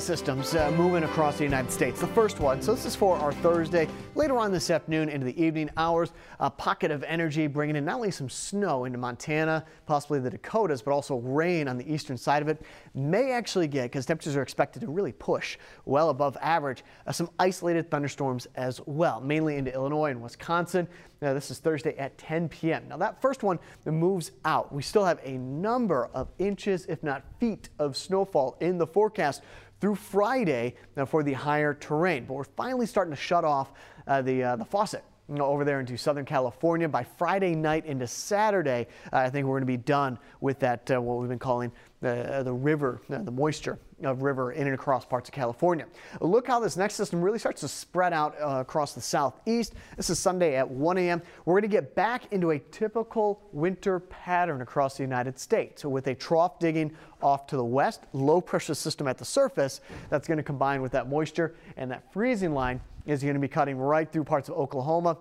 Systems 0.00 0.54
uh, 0.54 0.70
moving 0.72 1.04
across 1.04 1.36
the 1.38 1.44
United 1.44 1.70
States. 1.70 2.00
The 2.00 2.06
first 2.08 2.40
one, 2.40 2.62
so 2.62 2.74
this 2.74 2.86
is 2.86 2.96
for 2.96 3.16
our 3.16 3.32
Thursday, 3.32 3.86
later 4.14 4.38
on 4.38 4.50
this 4.50 4.70
afternoon 4.70 5.08
into 5.08 5.26
the 5.26 5.40
evening 5.40 5.68
hours, 5.76 6.12
a 6.40 6.50
pocket 6.50 6.90
of 6.90 7.02
energy 7.04 7.46
bringing 7.46 7.76
in 7.76 7.84
not 7.84 7.96
only 7.96 8.10
some 8.10 8.28
snow 8.28 8.86
into 8.86 8.98
Montana, 8.98 9.64
possibly 9.86 10.18
the 10.18 10.30
Dakotas, 10.30 10.82
but 10.82 10.92
also 10.92 11.18
rain 11.18 11.68
on 11.68 11.76
the 11.76 11.92
eastern 11.92 12.16
side 12.16 12.40
of 12.40 12.48
it. 12.48 12.62
May 12.94 13.32
actually 13.32 13.68
get, 13.68 13.84
because 13.84 14.06
temperatures 14.06 14.36
are 14.36 14.42
expected 14.42 14.80
to 14.80 14.88
really 14.88 15.12
push 15.12 15.58
well 15.84 16.10
above 16.10 16.36
average, 16.40 16.82
uh, 17.06 17.12
some 17.12 17.30
isolated 17.38 17.90
thunderstorms 17.90 18.48
as 18.56 18.80
well, 18.86 19.20
mainly 19.20 19.56
into 19.56 19.72
Illinois 19.72 20.10
and 20.10 20.22
Wisconsin. 20.22 20.88
Now, 21.20 21.34
this 21.34 21.50
is 21.50 21.58
Thursday 21.58 21.94
at 21.98 22.16
10 22.16 22.48
p.m. 22.48 22.88
Now, 22.88 22.96
that 22.96 23.20
first 23.20 23.42
one 23.42 23.58
moves 23.84 24.32
out. 24.46 24.72
We 24.72 24.82
still 24.82 25.04
have 25.04 25.20
a 25.22 25.32
number 25.32 26.08
of 26.14 26.28
inches, 26.38 26.86
if 26.86 27.02
not 27.02 27.22
feet, 27.38 27.68
of 27.78 27.96
snowfall 27.96 28.56
in 28.60 28.78
the 28.78 28.86
forecast 28.86 29.42
through 29.80 29.94
Friday 29.94 30.74
for 31.06 31.22
the 31.22 31.32
higher 31.32 31.74
terrain. 31.74 32.24
But 32.26 32.34
we're 32.34 32.44
finally 32.44 32.86
starting 32.86 33.14
to 33.14 33.20
shut 33.20 33.44
off 33.44 33.72
uh, 34.06 34.22
the, 34.22 34.42
uh, 34.42 34.56
the 34.56 34.64
faucet 34.64 35.04
over 35.38 35.64
there 35.64 35.80
into 35.80 35.96
Southern 35.96 36.24
California. 36.24 36.88
By 36.88 37.04
Friday 37.04 37.54
night 37.54 37.86
into 37.86 38.06
Saturday, 38.06 38.88
uh, 39.12 39.18
I 39.18 39.30
think 39.30 39.46
we're 39.46 39.60
going 39.60 39.62
to 39.62 39.66
be 39.66 39.76
done 39.76 40.18
with 40.40 40.58
that, 40.60 40.90
uh, 40.90 41.00
what 41.00 41.18
we've 41.18 41.28
been 41.28 41.38
calling 41.38 41.70
the, 42.00 42.38
uh, 42.38 42.42
the 42.42 42.52
river, 42.52 43.00
the 43.08 43.30
moisture 43.30 43.78
of 44.04 44.22
river 44.22 44.52
in 44.52 44.66
and 44.66 44.74
across 44.74 45.04
parts 45.04 45.28
of 45.28 45.34
California. 45.34 45.86
Look 46.20 46.46
how 46.46 46.58
this 46.58 46.76
next 46.76 46.94
system 46.94 47.20
really 47.20 47.38
starts 47.38 47.60
to 47.60 47.68
spread 47.68 48.14
out 48.14 48.34
uh, 48.40 48.60
across 48.60 48.94
the 48.94 49.00
southeast. 49.00 49.74
This 49.96 50.08
is 50.08 50.18
Sunday 50.18 50.56
at 50.56 50.68
1 50.68 50.96
a.m. 50.96 51.20
We're 51.44 51.60
going 51.60 51.70
to 51.70 51.76
get 51.76 51.94
back 51.94 52.32
into 52.32 52.52
a 52.52 52.58
typical 52.58 53.42
winter 53.52 54.00
pattern 54.00 54.62
across 54.62 54.96
the 54.96 55.02
United 55.02 55.38
States. 55.38 55.82
So 55.82 55.90
with 55.90 56.06
a 56.06 56.14
trough 56.14 56.58
digging 56.58 56.96
off 57.22 57.46
to 57.48 57.56
the 57.56 57.64
west, 57.64 58.04
low 58.14 58.40
pressure 58.40 58.74
system 58.74 59.06
at 59.06 59.18
the 59.18 59.24
surface, 59.26 59.82
that's 60.08 60.26
going 60.26 60.38
to 60.38 60.44
combine 60.44 60.80
with 60.80 60.92
that 60.92 61.08
moisture 61.08 61.54
and 61.76 61.90
that 61.90 62.10
freezing 62.12 62.54
line 62.54 62.80
is 63.06 63.22
going 63.22 63.34
to 63.34 63.40
be 63.40 63.48
cutting 63.48 63.76
right 63.76 64.10
through 64.10 64.24
parts 64.24 64.48
of 64.48 64.56
Oklahoma 64.56 65.16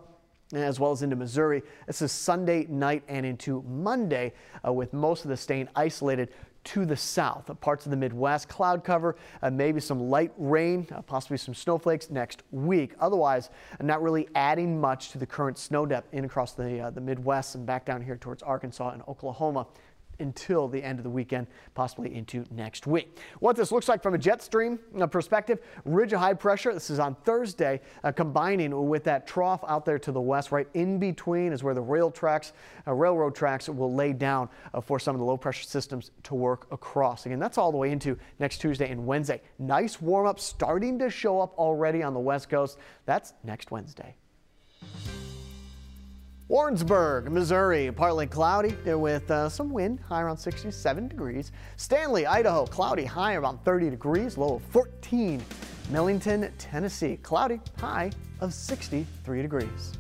as 0.53 0.79
well 0.79 0.91
as 0.91 1.03
into 1.03 1.15
Missouri. 1.15 1.61
This 1.85 2.01
is 2.01 2.11
Sunday 2.11 2.65
night 2.67 3.03
and 3.07 3.25
into 3.25 3.61
Monday, 3.67 4.33
uh, 4.65 4.73
with 4.73 4.93
most 4.93 5.23
of 5.23 5.29
the 5.29 5.37
stain 5.37 5.69
isolated 5.75 6.29
to 6.65 6.85
the 6.85 6.95
south. 6.95 7.49
Parts 7.61 7.85
of 7.85 7.91
the 7.91 7.97
Midwest, 7.97 8.49
cloud 8.49 8.83
cover, 8.83 9.15
uh, 9.41 9.49
maybe 9.49 9.79
some 9.79 9.99
light 9.99 10.31
rain, 10.37 10.87
uh, 10.91 11.01
possibly 11.01 11.37
some 11.37 11.53
snowflakes 11.53 12.09
next 12.09 12.43
week. 12.51 12.93
Otherwise, 12.99 13.49
not 13.81 14.01
really 14.01 14.27
adding 14.35 14.79
much 14.79 15.11
to 15.11 15.17
the 15.17 15.25
current 15.25 15.57
snow 15.57 15.85
depth 15.85 16.13
in 16.13 16.25
across 16.25 16.53
the, 16.53 16.79
uh, 16.79 16.89
the 16.89 17.01
Midwest 17.01 17.55
and 17.55 17.65
back 17.65 17.85
down 17.85 18.01
here 18.01 18.17
towards 18.17 18.43
Arkansas 18.43 18.89
and 18.89 19.03
Oklahoma 19.07 19.67
until 20.19 20.67
the 20.67 20.83
end 20.83 20.99
of 20.99 21.03
the 21.03 21.09
weekend, 21.09 21.47
possibly 21.73 22.15
into 22.15 22.43
next 22.51 22.87
week. 22.87 23.17
What 23.39 23.55
this 23.55 23.71
looks 23.71 23.87
like 23.87 24.03
from 24.03 24.13
a 24.13 24.17
jet 24.17 24.41
stream 24.41 24.79
uh, 24.99 25.07
perspective, 25.07 25.59
ridge 25.85 26.13
of 26.13 26.19
high 26.19 26.33
pressure. 26.33 26.73
This 26.73 26.89
is 26.89 26.99
on 26.99 27.15
Thursday, 27.23 27.81
uh, 28.03 28.11
combining 28.11 28.87
with 28.87 29.03
that 29.05 29.27
trough 29.27 29.63
out 29.67 29.85
there 29.85 29.99
to 29.99 30.11
the 30.11 30.21
west, 30.21 30.51
right 30.51 30.67
in 30.73 30.99
between 30.99 31.53
is 31.53 31.63
where 31.63 31.73
the 31.73 31.81
rail 31.81 32.11
tracks, 32.11 32.53
uh, 32.87 32.93
railroad 32.93 33.35
tracks 33.35 33.69
will 33.69 33.93
lay 33.93 34.13
down 34.13 34.49
uh, 34.73 34.81
for 34.81 34.99
some 34.99 35.15
of 35.15 35.19
the 35.19 35.25
low 35.25 35.37
pressure 35.37 35.63
systems 35.63 36.11
to 36.23 36.35
work 36.35 36.67
across. 36.71 37.25
Again, 37.25 37.39
that's 37.39 37.57
all 37.57 37.71
the 37.71 37.77
way 37.77 37.91
into 37.91 38.17
next 38.39 38.59
Tuesday 38.59 38.89
and 38.89 39.05
Wednesday. 39.05 39.41
Nice 39.57 40.01
warm 40.01 40.27
up 40.27 40.39
starting 40.39 40.99
to 40.99 41.09
show 41.09 41.39
up 41.39 41.57
already 41.57 42.03
on 42.03 42.13
the 42.13 42.19
west 42.19 42.49
coast. 42.49 42.77
That's 43.05 43.33
next 43.43 43.71
Wednesday. 43.71 44.15
Warrensburg, 46.49 47.31
Missouri, 47.31 47.91
partly 47.91 48.25
cloudy 48.25 48.73
with 48.83 49.29
uh, 49.29 49.49
some 49.49 49.69
wind, 49.69 49.99
high 49.99 50.23
around 50.23 50.37
67 50.37 51.07
degrees. 51.07 51.51
Stanley, 51.77 52.25
Idaho, 52.25 52.65
cloudy, 52.65 53.05
high 53.05 53.35
around 53.35 53.63
30 53.63 53.91
degrees, 53.91 54.35
low 54.35 54.55
of 54.55 54.63
14. 54.63 55.43
Millington, 55.91 56.51
Tennessee, 56.57 57.17
cloudy, 57.17 57.61
high 57.77 58.09
of 58.41 58.51
63 58.51 59.43
degrees. 59.43 59.93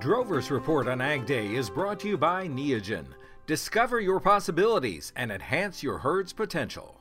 Drover's 0.00 0.50
Report 0.50 0.88
on 0.88 1.00
Ag 1.00 1.24
Day 1.24 1.54
is 1.54 1.70
brought 1.70 2.00
to 2.00 2.08
you 2.08 2.18
by 2.18 2.48
Neogen. 2.48 3.06
Discover 3.46 4.00
your 4.00 4.18
possibilities 4.18 5.12
and 5.14 5.30
enhance 5.30 5.84
your 5.84 5.98
herd's 5.98 6.32
potential. 6.32 6.93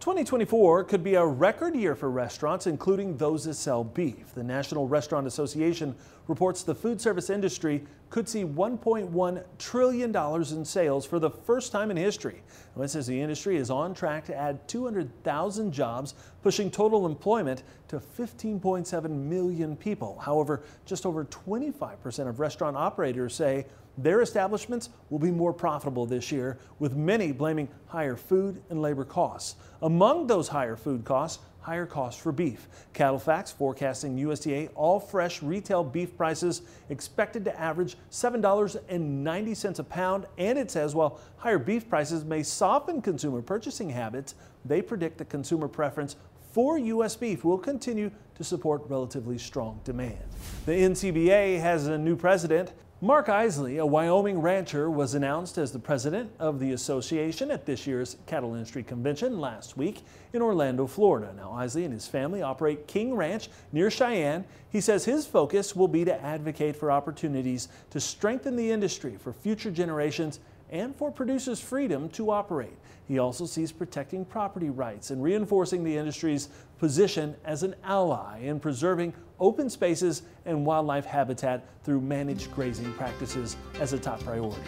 2024 0.00 0.84
could 0.84 1.02
be 1.02 1.16
a 1.16 1.26
record 1.26 1.74
year 1.74 1.96
for 1.96 2.08
restaurants, 2.08 2.68
including 2.68 3.16
those 3.16 3.44
that 3.44 3.54
sell 3.54 3.82
beef. 3.82 4.32
The 4.32 4.44
National 4.44 4.86
Restaurant 4.86 5.26
Association 5.26 5.96
reports 6.28 6.62
the 6.62 6.74
food 6.74 7.00
service 7.00 7.30
industry 7.30 7.84
could 8.10 8.28
see 8.28 8.44
$1.1 8.44 9.44
trillion 9.58 10.14
in 10.14 10.64
sales 10.64 11.04
for 11.04 11.18
the 11.18 11.30
first 11.30 11.72
time 11.72 11.90
in 11.90 11.96
history. 11.96 12.42
And 12.74 12.84
it 12.84 12.88
says 12.88 13.06
the 13.06 13.20
industry 13.20 13.56
is 13.56 13.70
on 13.70 13.94
track 13.94 14.24
to 14.26 14.36
add 14.36 14.66
200,000 14.68 15.72
jobs, 15.72 16.14
pushing 16.42 16.70
total 16.70 17.06
employment 17.06 17.64
to 17.88 17.98
15.7 17.98 19.10
million 19.10 19.76
people. 19.76 20.18
However, 20.18 20.62
just 20.86 21.04
over 21.04 21.24
25% 21.24 22.28
of 22.28 22.40
restaurant 22.40 22.76
operators 22.76 23.34
say 23.34 23.66
their 23.98 24.22
establishments 24.22 24.90
will 25.10 25.18
be 25.18 25.32
more 25.32 25.52
profitable 25.52 26.06
this 26.06 26.30
year, 26.30 26.58
with 26.78 26.94
many 26.94 27.32
blaming 27.32 27.68
higher 27.86 28.16
food 28.16 28.62
and 28.70 28.80
labor 28.80 29.04
costs. 29.04 29.56
Among 29.82 30.28
those 30.28 30.46
higher 30.46 30.76
food 30.76 31.04
costs, 31.04 31.42
higher 31.60 31.86
costs 31.86 32.20
for 32.20 32.32
beef. 32.32 32.68
CattleFax 32.94 33.52
forecasting 33.52 34.16
USDA 34.16 34.70
all 34.74 34.98
fresh 34.98 35.42
retail 35.42 35.84
beef 35.84 36.16
prices 36.16 36.62
expected 36.88 37.44
to 37.44 37.60
average 37.60 37.96
$7.90 38.10 39.78
a 39.78 39.84
pound. 39.84 40.26
And 40.38 40.58
it 40.58 40.70
says 40.70 40.94
while 40.94 41.20
higher 41.36 41.58
beef 41.58 41.88
prices 41.88 42.24
may 42.24 42.42
soften 42.42 43.02
consumer 43.02 43.42
purchasing 43.42 43.90
habits, 43.90 44.34
they 44.64 44.82
predict 44.82 45.18
the 45.18 45.24
consumer 45.24 45.68
preference 45.68 46.16
for 46.52 46.78
U.S. 46.78 47.14
beef 47.14 47.44
will 47.44 47.58
continue 47.58 48.10
to 48.34 48.44
support 48.44 48.82
relatively 48.88 49.38
strong 49.38 49.80
demand. 49.84 50.18
The 50.66 50.72
NCBA 50.72 51.60
has 51.60 51.86
a 51.86 51.98
new 51.98 52.16
president. 52.16 52.72
Mark 53.00 53.28
Eisele, 53.28 53.78
a 53.78 53.86
Wyoming 53.86 54.40
rancher, 54.40 54.90
was 54.90 55.14
announced 55.14 55.56
as 55.56 55.70
the 55.70 55.78
president 55.78 56.32
of 56.40 56.58
the 56.58 56.72
association 56.72 57.48
at 57.48 57.64
this 57.64 57.86
year's 57.86 58.16
cattle 58.26 58.54
industry 58.54 58.82
convention 58.82 59.38
last 59.38 59.76
week 59.76 60.02
in 60.32 60.42
Orlando, 60.42 60.84
Florida. 60.84 61.32
Now, 61.36 61.52
Eisele 61.52 61.84
and 61.84 61.94
his 61.94 62.08
family 62.08 62.42
operate 62.42 62.88
King 62.88 63.14
Ranch 63.14 63.50
near 63.70 63.88
Cheyenne. 63.88 64.44
He 64.68 64.80
says 64.80 65.04
his 65.04 65.28
focus 65.28 65.76
will 65.76 65.86
be 65.86 66.04
to 66.06 66.24
advocate 66.24 66.74
for 66.74 66.90
opportunities 66.90 67.68
to 67.90 68.00
strengthen 68.00 68.56
the 68.56 68.72
industry 68.72 69.16
for 69.16 69.32
future 69.32 69.70
generations 69.70 70.40
and 70.70 70.94
for 70.94 71.10
producers' 71.10 71.60
freedom 71.60 72.08
to 72.10 72.30
operate. 72.30 72.76
He 73.06 73.18
also 73.18 73.46
sees 73.46 73.72
protecting 73.72 74.24
property 74.24 74.70
rights 74.70 75.10
and 75.10 75.22
reinforcing 75.22 75.82
the 75.82 75.96
industry's 75.96 76.48
position 76.78 77.34
as 77.44 77.62
an 77.62 77.74
ally 77.84 78.40
in 78.40 78.60
preserving 78.60 79.14
open 79.40 79.70
spaces 79.70 80.22
and 80.44 80.66
wildlife 80.66 81.06
habitat 81.06 81.64
through 81.84 82.00
managed 82.00 82.52
grazing 82.52 82.92
practices 82.94 83.56
as 83.80 83.92
a 83.92 83.98
top 83.98 84.22
priority. 84.24 84.60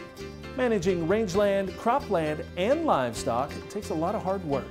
Managing 0.57 1.07
rangeland, 1.07 1.69
cropland, 1.71 2.45
and 2.57 2.87
livestock 2.87 3.51
takes 3.69 3.91
a 3.91 3.95
lot 3.95 4.15
of 4.15 4.23
hard 4.23 4.45
work. 4.45 4.65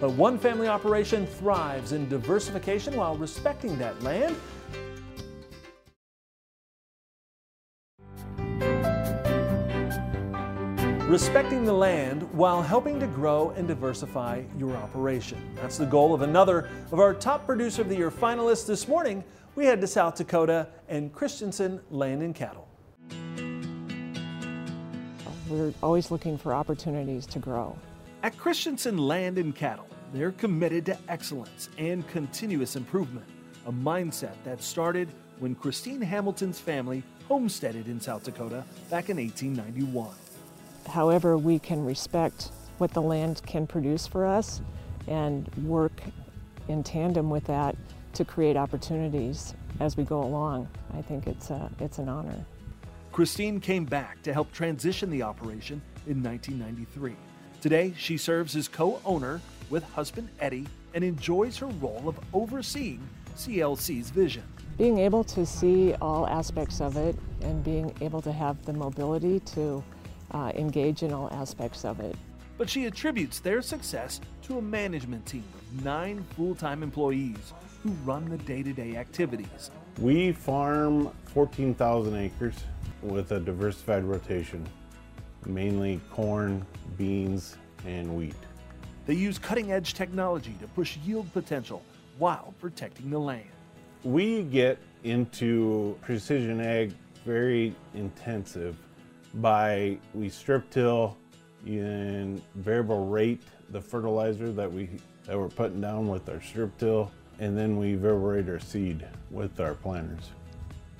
But 0.00 0.10
one 0.10 0.38
family 0.38 0.68
operation 0.68 1.26
thrives 1.26 1.92
in 1.92 2.08
diversification 2.08 2.96
while 2.96 3.16
respecting 3.16 3.78
that 3.78 4.02
land 4.02 4.36
respecting 11.16 11.64
the 11.64 11.72
land 11.72 12.30
while 12.34 12.60
helping 12.60 13.00
to 13.00 13.06
grow 13.06 13.48
and 13.56 13.66
diversify 13.66 14.42
your 14.58 14.76
operation. 14.76 15.38
That's 15.54 15.78
the 15.78 15.86
goal 15.86 16.12
of 16.12 16.20
another 16.20 16.68
of 16.92 17.00
our 17.00 17.14
top 17.14 17.46
producer 17.46 17.80
of 17.80 17.88
the 17.88 17.96
year 17.96 18.10
finalists 18.10 18.66
this 18.66 18.86
morning. 18.86 19.24
We 19.54 19.64
head 19.64 19.80
to 19.80 19.86
South 19.86 20.16
Dakota 20.16 20.68
and 20.90 21.10
Christensen 21.14 21.80
Land 21.90 22.22
and 22.22 22.34
Cattle. 22.34 22.68
We're 25.48 25.72
always 25.82 26.10
looking 26.10 26.36
for 26.36 26.52
opportunities 26.52 27.24
to 27.28 27.38
grow. 27.38 27.78
At 28.22 28.36
Christensen 28.36 28.98
Land 28.98 29.38
and 29.38 29.56
Cattle, 29.56 29.88
they're 30.12 30.32
committed 30.32 30.84
to 30.84 30.98
excellence 31.08 31.70
and 31.78 32.06
continuous 32.08 32.76
improvement, 32.76 33.24
a 33.64 33.72
mindset 33.72 34.34
that 34.44 34.62
started 34.62 35.08
when 35.38 35.54
Christine 35.54 36.02
Hamilton's 36.02 36.60
family 36.60 37.02
homesteaded 37.26 37.88
in 37.88 38.02
South 38.02 38.22
Dakota 38.22 38.64
back 38.90 39.08
in 39.08 39.16
1891 39.16 40.10
however 40.88 41.36
we 41.36 41.58
can 41.58 41.84
respect 41.84 42.50
what 42.78 42.92
the 42.92 43.02
land 43.02 43.42
can 43.46 43.66
produce 43.66 44.06
for 44.06 44.26
us 44.26 44.60
and 45.06 45.48
work 45.64 46.00
in 46.68 46.82
tandem 46.82 47.30
with 47.30 47.44
that 47.44 47.76
to 48.12 48.24
create 48.24 48.56
opportunities 48.56 49.54
as 49.80 49.96
we 49.96 50.04
go 50.04 50.22
along. 50.22 50.68
I 50.94 51.02
think 51.02 51.26
it's, 51.26 51.50
a, 51.50 51.70
it's 51.80 51.98
an 51.98 52.08
honor. 52.08 52.44
Christine 53.12 53.60
came 53.60 53.84
back 53.84 54.22
to 54.22 54.32
help 54.32 54.52
transition 54.52 55.10
the 55.10 55.22
operation 55.22 55.80
in 56.06 56.22
1993. 56.22 57.16
Today, 57.60 57.94
she 57.96 58.16
serves 58.16 58.54
as 58.56 58.68
co 58.68 59.00
owner 59.04 59.40
with 59.70 59.82
husband 59.84 60.28
Eddie 60.40 60.66
and 60.94 61.02
enjoys 61.02 61.56
her 61.58 61.66
role 61.66 62.08
of 62.08 62.18
overseeing 62.32 63.06
CLC's 63.36 64.10
vision. 64.10 64.42
Being 64.78 64.98
able 64.98 65.24
to 65.24 65.46
see 65.46 65.94
all 65.94 66.26
aspects 66.26 66.80
of 66.80 66.96
it 66.96 67.16
and 67.40 67.64
being 67.64 67.92
able 68.00 68.20
to 68.22 68.32
have 68.32 68.62
the 68.66 68.72
mobility 68.72 69.40
to 69.40 69.82
uh, 70.30 70.52
engage 70.54 71.02
in 71.02 71.12
all 71.12 71.28
aspects 71.32 71.84
of 71.84 72.00
it. 72.00 72.16
But 72.58 72.70
she 72.70 72.86
attributes 72.86 73.40
their 73.40 73.60
success 73.60 74.20
to 74.42 74.58
a 74.58 74.62
management 74.62 75.26
team 75.26 75.44
of 75.54 75.84
nine 75.84 76.24
full 76.36 76.54
time 76.54 76.82
employees 76.82 77.52
who 77.82 77.90
run 78.04 78.28
the 78.28 78.38
day 78.38 78.62
to 78.62 78.72
day 78.72 78.96
activities. 78.96 79.70
We 80.00 80.32
farm 80.32 81.10
14,000 81.26 82.16
acres 82.16 82.54
with 83.02 83.32
a 83.32 83.40
diversified 83.40 84.04
rotation, 84.04 84.66
mainly 85.44 86.00
corn, 86.10 86.66
beans, 86.96 87.56
and 87.86 88.16
wheat. 88.16 88.34
They 89.06 89.14
use 89.14 89.38
cutting 89.38 89.72
edge 89.72 89.94
technology 89.94 90.54
to 90.60 90.66
push 90.68 90.96
yield 90.98 91.32
potential 91.32 91.82
while 92.18 92.54
protecting 92.60 93.10
the 93.10 93.18
land. 93.18 93.46
We 94.02 94.42
get 94.44 94.78
into 95.04 95.96
precision 96.00 96.60
ag 96.60 96.92
very 97.24 97.74
intensive 97.94 98.76
by 99.34 99.98
we 100.14 100.28
strip 100.28 100.68
till 100.70 101.16
and 101.66 102.40
variable 102.54 103.06
rate 103.06 103.42
the 103.70 103.80
fertilizer 103.80 104.52
that 104.52 104.72
we 104.72 104.88
that 105.26 105.36
we're 105.36 105.48
putting 105.48 105.80
down 105.80 106.08
with 106.08 106.28
our 106.28 106.40
strip 106.40 106.76
till 106.78 107.10
and 107.40 107.58
then 107.58 107.76
we 107.76 107.94
variable 107.94 108.28
rate 108.28 108.48
our 108.48 108.60
seed 108.60 109.06
with 109.30 109.58
our 109.60 109.74
planters. 109.74 110.30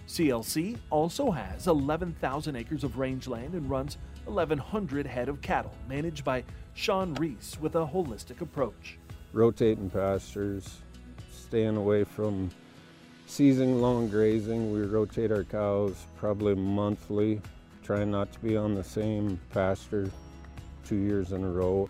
CLC 0.08 0.76
also 0.90 1.30
has 1.30 1.66
11,000 1.66 2.56
acres 2.56 2.84
of 2.84 2.98
rangeland 2.98 3.54
and 3.54 3.68
runs 3.68 3.98
1,100 4.24 5.06
head 5.06 5.28
of 5.28 5.40
cattle 5.40 5.74
managed 5.88 6.24
by 6.24 6.44
Sean 6.74 7.14
Reese 7.14 7.58
with 7.60 7.74
a 7.76 7.86
holistic 7.86 8.40
approach. 8.40 8.98
Rotating 9.32 9.90
pastures, 9.90 10.78
staying 11.32 11.76
away 11.76 12.04
from 12.04 12.50
season 13.26 13.80
long 13.80 14.08
grazing. 14.08 14.72
We 14.72 14.82
rotate 14.82 15.32
our 15.32 15.44
cows 15.44 16.06
probably 16.16 16.54
monthly 16.54 17.40
trying 17.86 18.10
not 18.10 18.32
to 18.32 18.40
be 18.40 18.56
on 18.56 18.74
the 18.74 18.82
same 18.82 19.38
pasture 19.52 20.10
two 20.84 20.96
years 20.96 21.30
in 21.30 21.44
a 21.44 21.48
row. 21.48 21.88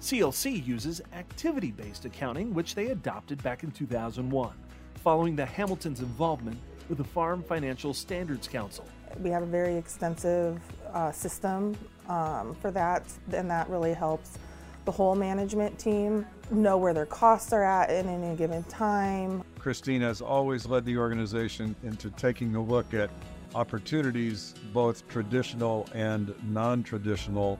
CLC 0.00 0.66
uses 0.66 1.00
activity 1.12 1.70
based 1.70 2.04
accounting, 2.04 2.52
which 2.52 2.74
they 2.74 2.88
adopted 2.88 3.40
back 3.44 3.62
in 3.62 3.70
2001, 3.70 4.52
following 4.96 5.36
the 5.36 5.44
Hamiltons' 5.46 6.00
involvement 6.00 6.58
with 6.88 6.98
the 6.98 7.04
Farm 7.04 7.44
Financial 7.44 7.94
Standards 7.94 8.48
Council. 8.48 8.84
We 9.22 9.30
have 9.30 9.44
a 9.44 9.46
very 9.46 9.76
extensive 9.76 10.60
uh, 10.92 11.12
system 11.12 11.76
um, 12.08 12.56
for 12.60 12.72
that, 12.72 13.04
and 13.32 13.48
that 13.48 13.70
really 13.70 13.94
helps 13.94 14.38
the 14.84 14.92
whole 14.92 15.14
management 15.14 15.78
team 15.78 16.26
know 16.50 16.76
where 16.76 16.92
their 16.92 17.06
costs 17.06 17.52
are 17.52 17.64
at 17.64 17.90
in 17.90 18.08
any 18.08 18.36
given 18.36 18.64
time. 18.64 19.44
Christina 19.60 20.06
has 20.06 20.20
always 20.20 20.66
led 20.66 20.84
the 20.84 20.96
organization 20.98 21.76
into 21.84 22.10
taking 22.10 22.56
a 22.56 22.62
look 22.62 22.94
at 22.94 23.10
opportunities, 23.54 24.54
both 24.72 25.06
traditional 25.08 25.88
and 25.94 26.34
non 26.52 26.82
traditional. 26.82 27.58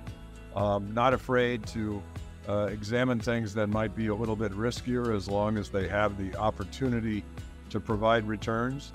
Um, 0.54 0.92
not 0.94 1.12
afraid 1.12 1.66
to 1.68 2.02
uh, 2.48 2.68
examine 2.70 3.20
things 3.20 3.52
that 3.54 3.66
might 3.66 3.94
be 3.94 4.06
a 4.06 4.14
little 4.14 4.36
bit 4.36 4.52
riskier 4.52 5.14
as 5.14 5.28
long 5.28 5.58
as 5.58 5.68
they 5.68 5.86
have 5.88 6.16
the 6.16 6.34
opportunity 6.38 7.24
to 7.70 7.80
provide 7.80 8.26
returns. 8.26 8.92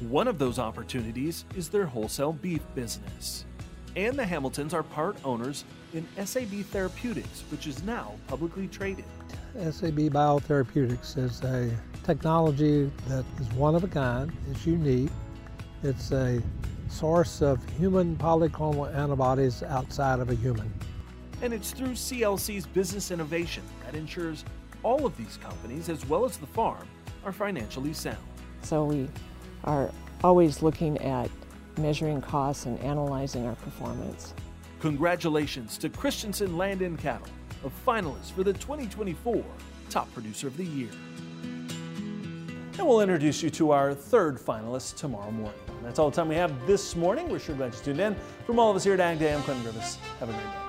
One 0.00 0.28
of 0.28 0.38
those 0.38 0.58
opportunities 0.58 1.44
is 1.56 1.68
their 1.68 1.86
wholesale 1.86 2.32
beef 2.32 2.62
business. 2.74 3.44
And 3.96 4.16
the 4.16 4.24
Hamiltons 4.24 4.74
are 4.74 4.82
part 4.82 5.16
owners 5.24 5.64
in 5.92 6.06
SAB 6.24 6.64
Therapeutics, 6.64 7.44
which 7.50 7.66
is 7.66 7.82
now 7.84 8.14
publicly 8.26 8.66
traded. 8.66 9.04
SAB 9.54 10.10
Biotherapeutics 10.10 11.16
is 11.16 11.42
a 11.42 11.70
technology 12.02 12.90
that 13.08 13.24
is 13.40 13.48
one 13.52 13.76
of 13.76 13.84
a 13.84 13.88
kind, 13.88 14.32
it's 14.50 14.66
unique, 14.66 15.10
it's 15.84 16.12
a 16.12 16.42
source 16.88 17.42
of 17.42 17.62
human 17.78 18.16
polyclonal 18.16 18.92
antibodies 18.94 19.62
outside 19.62 20.20
of 20.20 20.30
a 20.30 20.34
human. 20.34 20.72
And 21.42 21.52
it's 21.52 21.72
through 21.72 21.92
CLC's 21.92 22.66
business 22.66 23.10
innovation 23.10 23.62
that 23.84 23.94
ensures 23.94 24.44
all 24.82 25.04
of 25.06 25.16
these 25.16 25.38
companies, 25.38 25.88
as 25.88 26.06
well 26.06 26.24
as 26.24 26.36
the 26.36 26.46
farm, 26.46 26.86
are 27.24 27.32
financially 27.32 27.92
sound. 27.92 28.18
So 28.62 28.84
we 28.84 29.08
are 29.64 29.90
always 30.22 30.62
looking 30.62 30.98
at 30.98 31.30
measuring 31.78 32.20
costs 32.20 32.66
and 32.66 32.78
analyzing 32.80 33.46
our 33.46 33.56
performance. 33.56 34.34
Congratulations 34.80 35.78
to 35.78 35.88
Christensen 35.88 36.56
Land 36.56 36.82
and 36.82 36.98
Cattle 36.98 37.28
a 37.64 37.70
finalist 37.90 38.32
for 38.32 38.44
the 38.44 38.52
2024 38.52 39.42
Top 39.88 40.12
Producer 40.12 40.46
of 40.46 40.56
the 40.56 40.64
Year. 40.64 40.90
And 42.76 42.88
we'll 42.88 43.00
introduce 43.00 43.42
you 43.42 43.50
to 43.50 43.70
our 43.70 43.94
third 43.94 44.36
finalist 44.36 44.96
tomorrow 44.96 45.30
morning. 45.30 45.60
That's 45.82 45.98
all 45.98 46.10
the 46.10 46.16
time 46.16 46.28
we 46.28 46.34
have 46.34 46.52
this 46.66 46.96
morning. 46.96 47.28
We're 47.28 47.38
sure 47.38 47.54
glad 47.54 47.72
you 47.74 47.80
tuned 47.80 48.00
in. 48.00 48.16
From 48.46 48.58
all 48.58 48.70
of 48.70 48.76
us 48.76 48.82
here 48.82 48.94
at 48.94 49.00
Ag 49.00 49.18
Day, 49.20 49.32
I'm 49.32 49.42
Clinton 49.42 49.62
Griffiths. 49.62 49.96
Have 50.18 50.28
a 50.28 50.32
great 50.32 50.42
day. 50.42 50.63